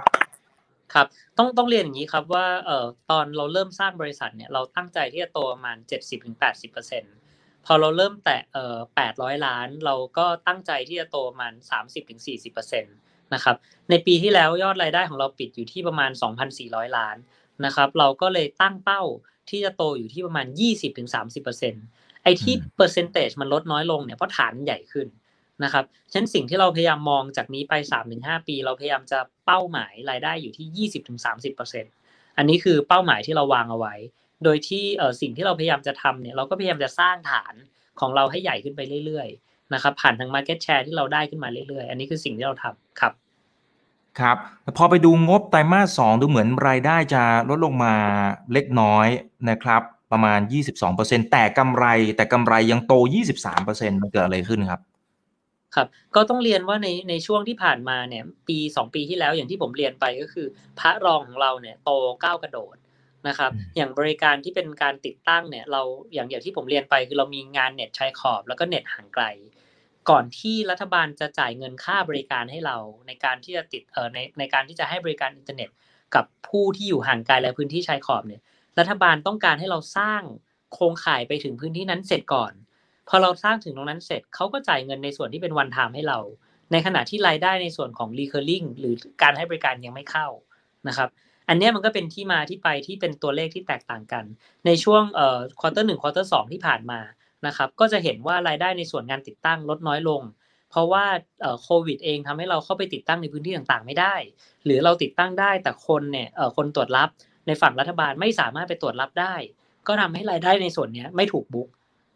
[0.94, 1.06] ครับ
[1.38, 5.76] ต้องต้องเรียนอย่างนี้ครับว่าเอ่อตอนเราเริ่มสร้างบริษัทเนี่ยเราตั้งใจที่จะโตประมาณ
[6.30, 8.78] 70-80%เพอเราเริ่มแตะเอ่อ
[9.12, 11.52] 800 ล้าน เราก็ตั้งใจที่จะโตประมาณ
[12.22, 13.56] 30-40%นะครับ
[13.90, 16.10] ในปีที่แล้วยอดรายได้ของเราปิดอยู่ที่ประมาณ
[16.54, 17.16] 2,400 ล้าน
[17.64, 19.02] นะครับ เราก็เลยตั้งเป้า
[19.50, 20.46] ที่จะโตอยู่ที่ประมาณ
[21.14, 25.08] 20-30%ไอ้ที่เปอร์เซนเตจมันลดน้อยลงเนี่ยเพราะฐานใหญ่ขึ้น
[25.64, 27.74] นะครับฉะนั้นสิ่งที่เราพยายามมองจากนี้ไป
[28.10, 30.88] 3-5 ปี เราพยายามจะเป้าหมายรายได้อยู่ที่
[31.56, 33.94] 20-30%อันนี้คือเป้าหมายที่เราวางเอาไว้
[34.44, 37.54] โดยที่เออสิ่งที่เราพยายามจะทำเนี่ยเราก็พยายามจะสร้างฐาน
[38.00, 43.12] ของเราให้ใหญ่ขึ้นไปเรื่อยๆนะครับผ่านทาง Market Share ที่เราได้ขึ้นมาเรื่อยๆ อันนี้คือสิ่งที่เราทำครับ
[44.20, 44.36] ครับ
[44.76, 47.94] พอไปดูงบไตรมาสสองดูเหมือนรายได้จะลดลงมา
[48.52, 49.08] เล็กน้อย
[49.50, 50.40] นะครับประมาณ
[50.84, 52.92] 22%แต่กำไรแต่กำไรยังโต
[53.48, 54.80] 23%มันเกิดอะไรขึ้นครับ
[55.74, 60.46] ครับก็ต้องเรียนว่าในในช่วงที่ผ่านมาเนี่ยปีสองปีที่แล้วอย่างที่ผมเรียนไปก็คือ
[60.78, 61.90] พระรองของเราเนี่ยโต
[62.24, 62.76] ก้าวกระโดด
[63.28, 65.82] นะครับ อย่างบริการที่เป็นการติดตั้งเนี่ยเรา
[66.14, 69.24] อย่างอย่างที่ผมเรียนไปคือเรามีงานเน็ตชายขอบ แล้วก็เน็ตห่างไกล
[70.10, 75.70] ก่อนที่รัฐบาลจะจ่ายเงินค่าบริการให้เราในการที่จะติดเอ่อในในการที่จะให้บริการอินเทอร์เน็ต
[76.14, 78.42] กับผู้ที่อยู่ห่างไกลและพื้นที่ชายขอบเนี่ย
[78.78, 80.22] รัฐบาลต้องการให้เราสร้าง
[80.74, 82.52] โครงข่ายไปถึงพื้นที่นั้นเสร็จก่อน
[83.08, 86.18] พอเราสร้างถึงตรงนั้นเสร็จเขาก็จ่ายเงินในส่วนที่เป็น one time ให้เรา
[86.72, 90.26] ในขณะที่รายได้ในส่วนของ recurring หรือการให้บริการยังไม่เข้า
[90.88, 91.08] นะครับ
[91.48, 94.24] อันนี้มันก็เป็นที่มาที่ไปที่เป็นตัวเลขที่แตกต่างกัน
[94.66, 97.00] ในช่วงเอ่อ quarter หนึ่ง quarter สองที่ผ่านมา
[97.46, 100.22] นะครับ ก็จะเห็นว่ารายได้ในส่วนงานติดตั้งลดน้อยลง
[100.70, 101.04] เพราะว่า
[101.40, 104.14] เอ่อโควิดเองทำให้เราเข้าไปติดตั้งในพื้นที่ต่างๆ ไม่ได้
[104.64, 107.08] หรือเราติดตั้งได้แต่คนเนี่ยเอ่อคนตรวจรับ
[107.46, 109.34] ในฝั่งรัฐบาลไม่สามารถไปตรวจรับได้
[109.86, 111.68] ก็ทำให้รายได้ในส่วนนี้ไม่ถูก book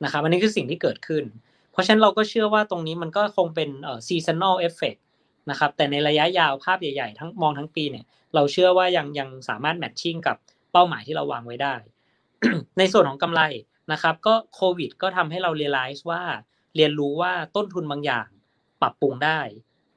[0.04, 1.24] นะครับอันนี้คือสิ่งที่เกิดขึ้น
[1.72, 5.00] เพราะฉะนั้นเราก็เชื่อว่าตรงนี้มันก็คงเป็นเอ่อ seasonal effect
[5.50, 8.04] นะครับแต่ในระยะยาวภาพใหญ่ๆ ทั้งมองทั้งปีเนี่ย
[8.34, 10.36] เราเชื่อว่ายังยังสามารถแมทชิ่งกับ
[10.72, 11.74] เป้าหมายที่เราวางไว้ได้
[12.78, 13.42] ในส่วนของกำไร
[13.92, 16.22] นะครับ ก็โควิด ก็ทำให้เราเรียลไลซ์ว่า
[16.76, 18.28] เรียนรู้ว่าต้นทุนบางอย่าง
[18.82, 19.40] ปรับปรุงได้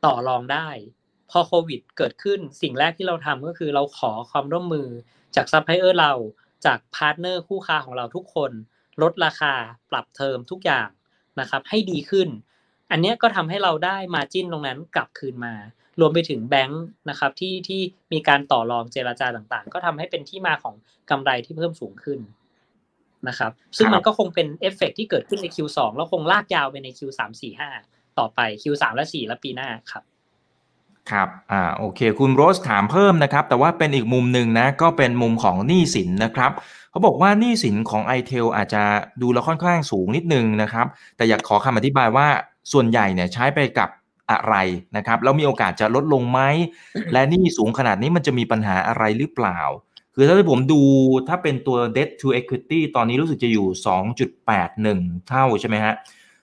[0.06, 0.68] ต่อรองได้
[1.32, 4.88] พอโควิด เกิดขึ้นสิ่งแรกที่เราทำก็คือเราขอความร่วมมือ
[5.36, 6.14] จากซัพพลายเออร์เรา
[6.66, 8.52] จาก partner คู่ค้าของเราทุกคน
[9.04, 9.54] ลดราคา
[9.92, 10.88] ปรับเทอมทุกอย่าง
[11.40, 12.28] นะครับให้ดีขึ้น
[12.92, 15.54] อันนี้ก็ทำให้เราได้ margin ตรงนั้นกลับคืนมา
[16.00, 17.82] รวมไปถึงแบงค์นะครับที่ที่
[18.14, 20.76] มีการต่อรองเจราจาต่างๆ ก็ทำให้เป็นที่มาของ
[21.10, 22.20] กำไรที่เพิ่มสูงขึ้น
[23.28, 30.04] นะครับซึ่งมันก็คงเป็นเอฟเฟกที่เกิดขึ้นใน Q2 แล้วคงลากยาวไปใน Q3 4 5 ต่อไป Q3 และ 4 และปีหน้าครับ
[31.12, 36.52] ครับ อ่า โอเค คุณโรสถามเพิ่มนะครับ แต่ว่าเป็นอีกมุมหนึ่งนะ ก็เป็นมุมของหนี้สินนะครับ
[36.92, 38.84] เขาบอกว่านี่สินของ i t เทอาจจะ
[39.22, 42.28] ดูแล้วค่อนข้างสูงนิดนึงนะครับ แต่อยากขอคำอธิบายว่า
[42.72, 43.90] ส่วนใหญ่เนี่ยใช้ไปกับ
[44.32, 44.56] อะไร
[44.98, 46.40] นะครับแล้วมีโอกาสจะลดลงไหม
[47.14, 49.60] และนี่สูงขนาดนี้มันจะมีปัญหาอะไรหรือเปล่า
[50.16, 50.82] คืคือถ้าผมดู
[51.30, 53.68] ถ้าเป็นตัว debt to equity ตอนนี้รู้สึกจะอยู่
[54.48, 55.94] 2.81 เท่าใช่ไหมฮะ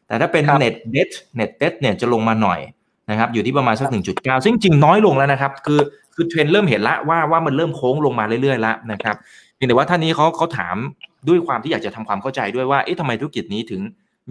[0.07, 2.61] แต่ถ้าเป็น net debt net debt เนี่ยจะลงมาหน่อย
[3.11, 5.81] นะครับอยู่ที่ประมาณสัก 1.9 ซึ่งจริงน้อยลงแล้วนะครับ คือ
[6.15, 10.77] คือเทรนเริ่มเห็นละว่าว่ามันเริ่มโค้งลงมาเรื่อยๆแล้วนะครับเพียงแต่ว่าท่านนี้เขาเขาถาม
[11.29, 13.81] ด้วยความที่อยากจะทำความเข้าใจด้วยว่าเอ๊ะทำไมธุรกิจนี้ถึง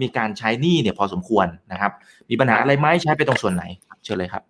[0.00, 1.92] มีการใช้หนี้เนี่ยพอสมควรนะครับ
[2.30, 3.64] มีปัญหาอะไรไหมใช้ไปตรงส่วนไหน
[4.04, 4.42] เชิญเลยครับ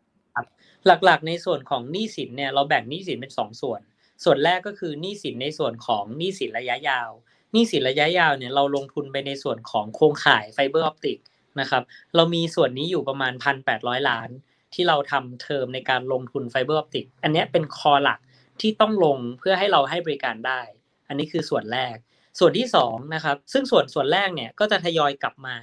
[0.87, 3.81] หลักๆ ในส่วนของหนี้สินเนี่ยเราแบ่งหนี้สินเป็น2ส่วน
[4.25, 7.11] ส่วนแรกก็คือหนี้สินในส่วนของหนี้สินระยะยาว
[7.53, 11.19] หนี้สินระยะยาวเนี่ยเราลงทุนไปในส่วนของโครงข่ายไฟเบอร์ออปติก
[11.61, 11.83] นะครับ
[12.17, 13.33] เรามีส่วนนี้อยู่ประมาณ
[13.71, 14.29] 1,800 ล้าน
[14.75, 18.19] ที่เราทำเทอมในการลงทุนไฟเบอร์ออปติกอันนี้เป็น core หลัก
[18.61, 20.61] ที่ต้องลงเพื่อให้เราให้บริการได้
[21.09, 21.97] อันนี้คือส่วนแรก
[22.39, 25.57] ส่วนที่2นะครับซึ่งส่วนส่วนแรกเนี่ยก็จะทยอยกลับมา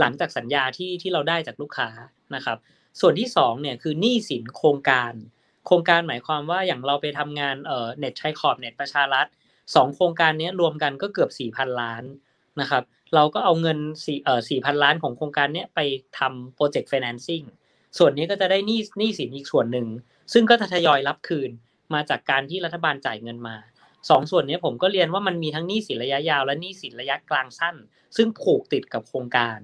[0.00, 1.88] หลังจากสัญญาที่ที่เราได้จากลูกค้า
[2.34, 2.58] นะครับ
[3.00, 5.12] ส่วนที่2เนี่ยคือหนี้สินโครงการ
[5.66, 9.26] โครงการหมายความว่าอย่างเราไปทำงานเอ่อเน็ตชายขอบเน็ตประชารัฐ
[9.74, 12.04] สองโครงการนี้รวมกันก็เกือบ4,000ล้าน
[12.60, 12.84] นะครับ
[13.14, 15.80] เราก็เอาเงินสี่เอ่อ4,000ล้านของโครงการนี้ไป
[16.18, 17.44] ทำโปรเจกต์ financing
[17.98, 19.86] ส่วนนี้ก็จะได้หนี้หนี้สินอีกส่วนหนึ่ง
[20.32, 21.50] ซึ่งก็จะทยอยรับคืน
[21.94, 23.56] มาจากการที่รัฐบาลจ่ายเงินมา
[24.10, 27.76] สองส่วนนี้ผมก็เรียนว่ามันมีทั้งหนี้สินระยะยาวและหนี้สินระยะกลางสั้น
[28.16, 29.58] ซึ่งผูกติดกับโครงการ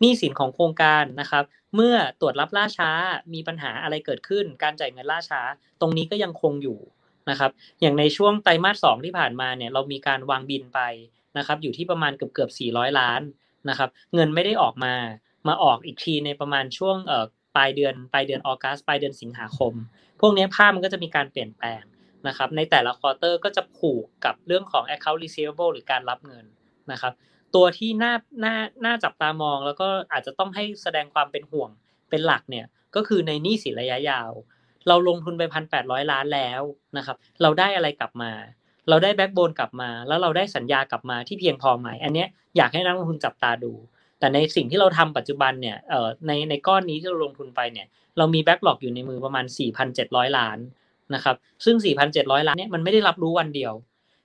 [0.00, 2.90] หนี้สินของโครงการนะครับ เมื่อตรวจรับล่าช้า
[3.34, 5.40] มีปัญหาอะไรเกิดขึ้น การจ่ายเงินล่าช้า
[5.80, 6.78] ตรงนี้ก็ยังคงอยู่
[7.30, 10.80] นะครับ อย่างในช่วงไตรมาสสองที่ผ่านมาเนี่ยเรามีการวางบินไป
[11.38, 13.22] นะครับ อยู่ที่ประมาณเกือบเกือบ400 ล้าน
[13.68, 14.94] นะครับ เงินไม่ได้ออกมา
[15.48, 16.96] มาออกอีกทีในประมาณช่วง
[17.56, 19.72] ปลายเดือนปลายเดือนออกัสปลายเดือนสิงหาคม
[20.20, 21.82] พวกนี้ภาพมันก็จะมีการเปลี่ยนแปลง
[22.28, 26.44] นะครับในแต่ละควอเตอร์ก็จะผูกกับเรื่องของ account receivable หรือการรับเงิน
[26.92, 27.12] นะครับ
[27.54, 28.54] ตัวที่น่าน่า
[28.84, 31.70] น่าจับตามองแล้วก็อาจจะต้องให้แสดงความเป็นห่วง
[32.10, 34.30] เป็นหลักเนี่ยก็คือในหนี้สินระยะยาว
[34.88, 36.62] เราลงทุนไปพันแปดร้อยล้านแล้ว
[36.96, 38.32] นะครับ เราได้อะไรกลับมา
[38.88, 43.72] เราได้ backbone กลับมา แล้วเราได้สัญญากลับมาที่เพียงพอไหมอันเนี้ยอยากให้นักลงทุนจับตาดู
[44.18, 47.86] แต่ในสิ่งที่เราทำปัจจุบันเนี่ยเอ่อในในก้อนนี้ที่เราลงทุนไปเนี่ย
[48.18, 49.44] เรามี backlog อยู่ในมือประมาณ
[49.90, 50.58] 4,700 ล้าน
[51.14, 51.76] นะครับซึ่ง
[52.12, 53.72] 4,700 ล้านเนี่ยมันไม่ได้รับรู้วันเดียว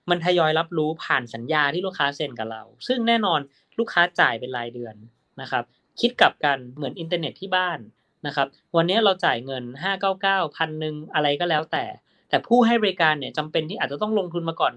[0.10, 3.40] มันทยอยรับรู้ผ่านสัญญาที่ลูกค้าเซ็นกับเรา ซึ่งแน่นอน
[3.80, 4.96] ลูกค้าจ่ายเป็นรายเดือน
[5.42, 5.64] นะครับ
[6.00, 7.80] คิดกลับกันเหมือนอินเทอร์เน็ตที่บ้าน
[8.28, 9.64] นะครับวันนี้เราจ่ายเงิน
[10.10, 11.86] 599พันหนึ่งอะไรก็แล้วแต่
[12.30, 14.74] แต่ผู้ให้บริการเนี่ยจำเป็นที่อาจจะต้องลงทุนมาก่อน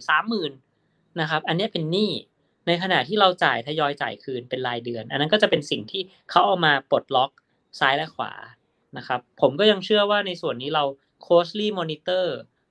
[0.58, 2.10] 30,000นะครับอันนี้เป็นหนี้
[2.66, 7.30] ในขณะที่เราจ่ายทยอยจ่ายคืนเป็นรายเดือน อันนั้นก็จะเป็นสิ่งที่เขาเอามาปลดล็อก
[7.78, 8.32] ซ้ายและขวา
[8.96, 10.84] นะครับ ผมก็ยังเชื่อว่าในส่วนนี้เรา
[11.24, 12.26] closely monitor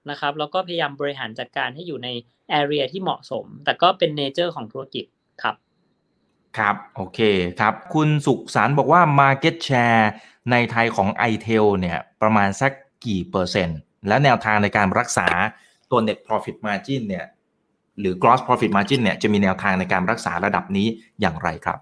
[0.10, 2.10] นะครับแล้วก็พยายามบริหารจัดการให้อยู่ใน
[2.60, 5.06] area ที่เหมาะสม แต่ก็เป็น nature ของธุรกิจ
[5.44, 5.56] ครับ
[6.58, 7.20] ครับ โอเค
[7.60, 10.04] ครับ คุณสุขสารบอกว่า Market Share
[10.52, 12.72] ในไทยของ i t e l เนี่ยประมาณสัก
[13.06, 15.28] กี่เปอร์เซ็นต์ และแนวทางในการรักษา
[15.92, 17.26] ตัว Net Profit Margin เนี่ย
[18.00, 20.88] หรือ Gross Profit Margin เนี่ยจะมีแนวทางในการรักษาระดับนี้
[21.22, 21.80] อย่างไรครับ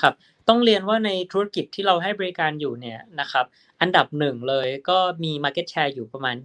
[0.00, 0.14] ครับ
[0.48, 3.46] ต้องเรียนว่าในธุรกิจที่เราให้บริการอยู่เนี่ยนะครับ
[3.80, 6.36] อันดับหนึ่งเลยก็มี Market Share อยู่ประมาณ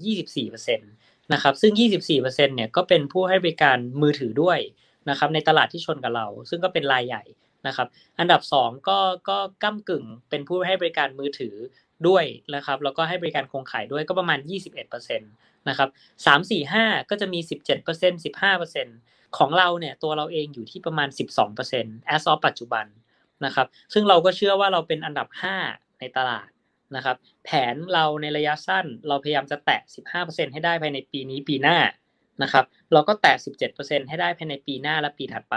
[0.58, 4.60] 24%นะครับ ซึ่ง 24%เนี่ยก็เป็นผู้ให้บริการมือถือด้วย
[5.10, 7.24] นะครับในตลาดที่ชนกับเรา ซึ่งก็เป็นรายใหญ่
[7.68, 7.88] นะครับ
[8.20, 9.00] อันดับ2ก็
[9.30, 11.56] ก็ก้ากึ่งเป็นผู้ให้บริการมือถือ
[12.08, 12.26] ด้วย
[12.56, 14.40] นะครับ แล้วก็ให้บริการโครงข่ายด้วยก็ประมาณ
[14.80, 15.90] 21%นะครับ
[16.26, 21.10] 3 4 5ก็จะมี17% 15%ของเราเนี่ยตัวเราเองอยู่ที่ประมาณ
[21.58, 22.86] 12% as of ปัจจุบัน
[23.46, 25.28] นะครับซึ่งเราก็เชื่อว่าเราเป็นอันดับ
[25.66, 26.50] 5ในตลาด
[26.96, 29.82] นะครับแผนเราในระยะสั้นเราพยายามจะแตะ
[30.18, 31.78] 15%ให้ได้ภายในปีนี้ปีหน้า
[32.44, 33.36] นะครับเราก็แตะ
[33.72, 35.56] 17%ให้ได้ภายในปีหน้าและปีถัดไป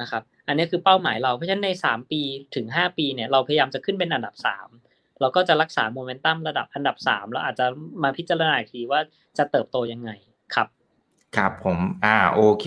[0.00, 2.20] นะครับอันนี้คือเป้าหมายเราเพราะฉะนั้นใน 3 ปี
[2.54, 4.34] ถึง 5 ปีเนี่ยเราพยายามจะขึ้นเป็นอันดับ
[4.66, 7.66] 3 เราก็จะรักษาโมเมนตัมระดับอันดับ3แล้วอาจจะ
[8.02, 9.00] มาพิจารณาอีกทีว่า
[9.38, 10.10] จะเติบโตยังไง
[10.54, 10.68] ครับ
[11.36, 12.66] ครับผมอ่าโอเค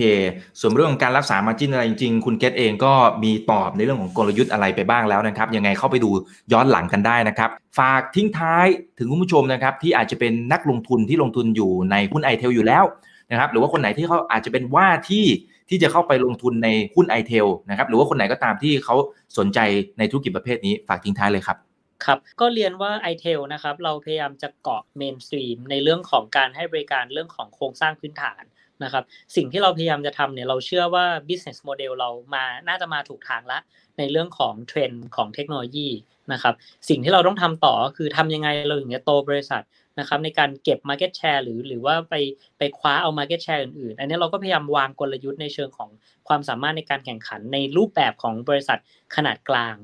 [0.60, 6.10] ส่วนเรื่องของการรักษา margin อะไรจริงๆ คุณเกตเองก็มีตอบในเรื่องของกลยุทธ์อะไรไปบ้างแล้วนะครับ ยังไงเข้าไปดู
[6.54, 8.66] ย้อนหลังกันได้นะครับ ฝากทิ้งท้าย
[8.98, 12.84] ถึงคุณผู้ชมนะครับ ที่อาจจะเป็นนักลงทุนที่ลงทุนอยู่ในหุ้น ITEL อยู่แล้ว
[13.32, 15.26] นะครับหรือว่าคนไหนที่เขาอาจจะเป็นว่าที่
[15.70, 18.96] ที่จะเข้าไปลงทุนในหุ้น ITEL นะครับหรือว่าคนไหนก็ตามที่เขา
[19.38, 19.60] สนใจ
[19.98, 21.69] ในธุรกิจประเภทนี้ฝากทิ้งท้ายเลยครับ
[22.06, 28.44] ครับ ก็เรียนว่า i t e l นะครับ เราพยายามจะเกาะ mainstream ในเรื่องของการให้บริการเรื่องของโครงสร้างพื้นฐาน
[28.84, 29.04] นะครับ
[29.36, 33.60] สิ่งที่เราพยายามจะทำเนี่ย เราเชื่อว่า business model เรามาน่าจะมาถูกทางละ
[33.98, 35.90] ในเรื่องของเทรนด์ของเทคโนโลยี
[36.34, 36.54] นะครับ
[36.90, 39.64] สิ่งที่เราต้องทำต่อคือทำยังไงเราถึงจะโตบริษัท
[40.00, 42.16] นะครับในการเก็บ market share หรือหรือว่าไป
[42.58, 45.90] ไปคว้าเอา market share อื่นๆ อันนี้เราก็พยายามวางกลยุทธ์ในเชิงของ
[46.28, 48.80] ความสามารถในการแข่งขันในรูปแบบของบริษัท
[49.16, 49.76] ขนาดกลาง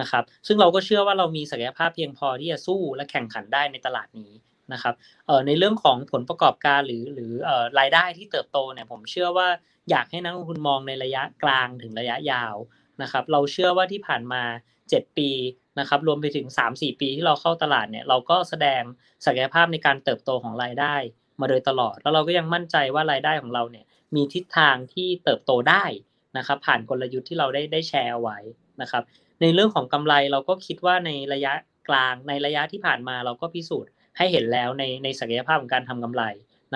[0.00, 4.32] นะครับ ซึ่งเราก็เชื่อว่าเรามีศักยภาพเพียงพอที่จะสู้และแข่งขันได้ในตลาดนี้
[4.72, 4.94] นะครับ
[5.46, 9.48] ในเรื่องของผลประกอบการหรือหรือเอ่อรายได้ที่เติบโตเนี่ยผมเชื่อว่า
[9.90, 12.56] อยากให้นักลงทุนมองในระยะกลางถึงระยะยาว
[13.02, 14.42] นะครับ เราเชื่อว่าที่ผ่านมา
[14.80, 15.30] 7 ปี
[15.78, 18.82] นะครับรวมไปถึง 3-4 ปีที่เราเข้าตลาดเนี่ยเราก็แสดง
[19.24, 20.94] ศักยภาพในการเติบโตของรายได้
[21.40, 23.84] มาโดยตลอด แล้วเราก็ยังมั่นใจว่ารายได้ของเราเนี่ย
[24.14, 25.84] มีทิศทางที่เติบโตได้
[26.38, 28.38] นะครับผ่านกลยุทธ์ที่เราได้ได้แชร์ไว้
[28.82, 29.02] นะครับ
[29.44, 31.52] ในเรื่องของกำไรเราก็คิดว่าในระยะ
[31.88, 36.22] กลางในระยะที่ผ่านมาเราก็พิสูจน์ให้เห็นแล้วในในศักยภาพของการทำกำไร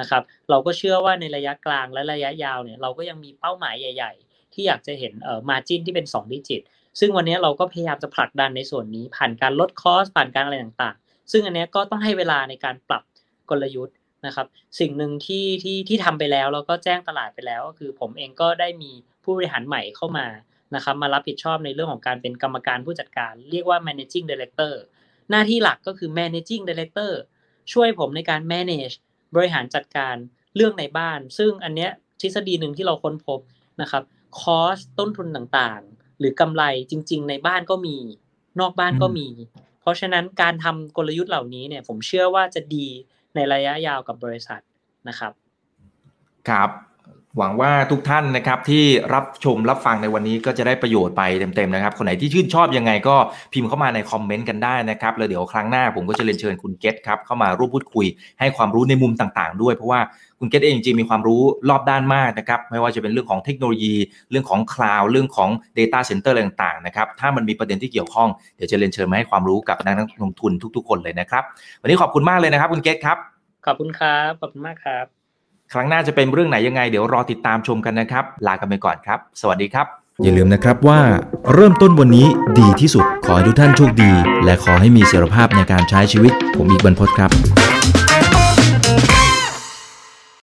[0.00, 6.62] นะครับ เราก็เชื่อว่าในระยะกลางและระยะยาวเนี่ยเราก็ยังมีเป้าหมายใหญ่ ๆ ที่อยากจะเห็นเอ่อมาจิ้นที่เป็น2ดิจิต
[7.00, 13.02] ซึ่งวันนี้เราก็พยายามจะผลักดันในส่วนนี้ ผ่านการลดคอสผ่านการอะไรต่างๆ ซึ่งอันนี้ก็ต้องให้เวลาในการปรับ
[13.50, 13.96] กลยุทธ์
[14.26, 14.46] นะครับ
[14.80, 18.90] สิ่งหนึ่งที่ที่ที่ทำไปแล้วแล้วก็แจ้งตลาดไปแล้วก็คือผมเองก็ได้มี
[19.24, 20.26] ผู้บริหารใหม่เข้ามา
[20.74, 24.72] นะครับมารับผิดชอบในเรื่องของการเป็นกรรมการผู้จัดการ เรียกว่า managing director
[25.30, 27.12] หน้าที่หลักก็คือ managing director
[27.72, 28.94] ช่วยผมในการ manage
[29.34, 30.16] บริหารจัดการ
[30.56, 31.90] เรื่องในบ้าน ซึ่งอันเนี้ย
[32.20, 33.40] ทฤษฎีหนึ่งที่เราค้นพบ
[33.82, 34.02] นะครับ
[34.40, 37.96] คอสต้นทุนต่างๆ หรือกำไรจริง ๆ ในบ้านก็มี
[38.60, 39.28] นอกบ้านก็มี
[39.80, 42.86] เพราะฉะนั้นการทำกลยุทธ์เหล่านี้เนี่ยผมเชื่อว่าจะดี
[43.34, 44.60] ในระยะยาวกับบริษัท
[45.08, 45.32] นะครับ
[46.48, 46.70] ครับ
[47.38, 48.84] หวังว่าทุกท่านนะครับที่
[49.14, 53.16] รับชมรับฟังในวันนี้ก็จะได้ประโยชน์ไปเต็มๆนะครับ คนไหนที่ชื่นชอบยังไงก็
[53.52, 58.06] พิมพ์เข้ามาในคอมเมนต์กันได้นะครับ แล้วเดี๋ยวครั้งหน้าผมก็จะเรียนเชิญคุณเกตครับเข้ามาร่วมพูดคุย
[58.38, 60.00] ให้ความรู้ในมุมต่างๆ ด้วยเพราะว่า
[60.40, 63.94] คุณเกตเองจริงๆมีความรู้รอบด้านมากนะครับ ไม่ว่าจะเป็นเรื่องของเทคโนโลยี
[64.30, 71.42] เรื่องของคลาวด์เรื่องของ Data Center อะไรต่างๆนะครับถ้ามันมีประเด็นที่เกี่ยวข้องเดี๋ยวจะเรียนเชิญมาให้ความรู้กับนักลงทุนทุก ๆ คนเลยนะครับ
[71.82, 73.16] วันนี้ขอบคุณมากเลยนะครับ คุณเกตครับ
[73.66, 75.17] ขอบคุณครับขอบคุณมากครับ
[75.72, 79.86] ครั้งหน้าจะเป็นเรื่องไหนยังไง เดี๋ยวรอติดตามชมกันนะครับ ลากันไปก่อนครับ สวัสดีครับ
[80.22, 81.00] อย่าลืมนะครับว่า
[81.54, 82.26] เริ่มต้นวันนี้
[82.60, 84.12] ดีที่สุดขอให้ทุกท่านโชคดี
[84.44, 87.30] และขอให้มีเสรีภาพในการใช้ชีวิต ผมอีกบรรพตครับ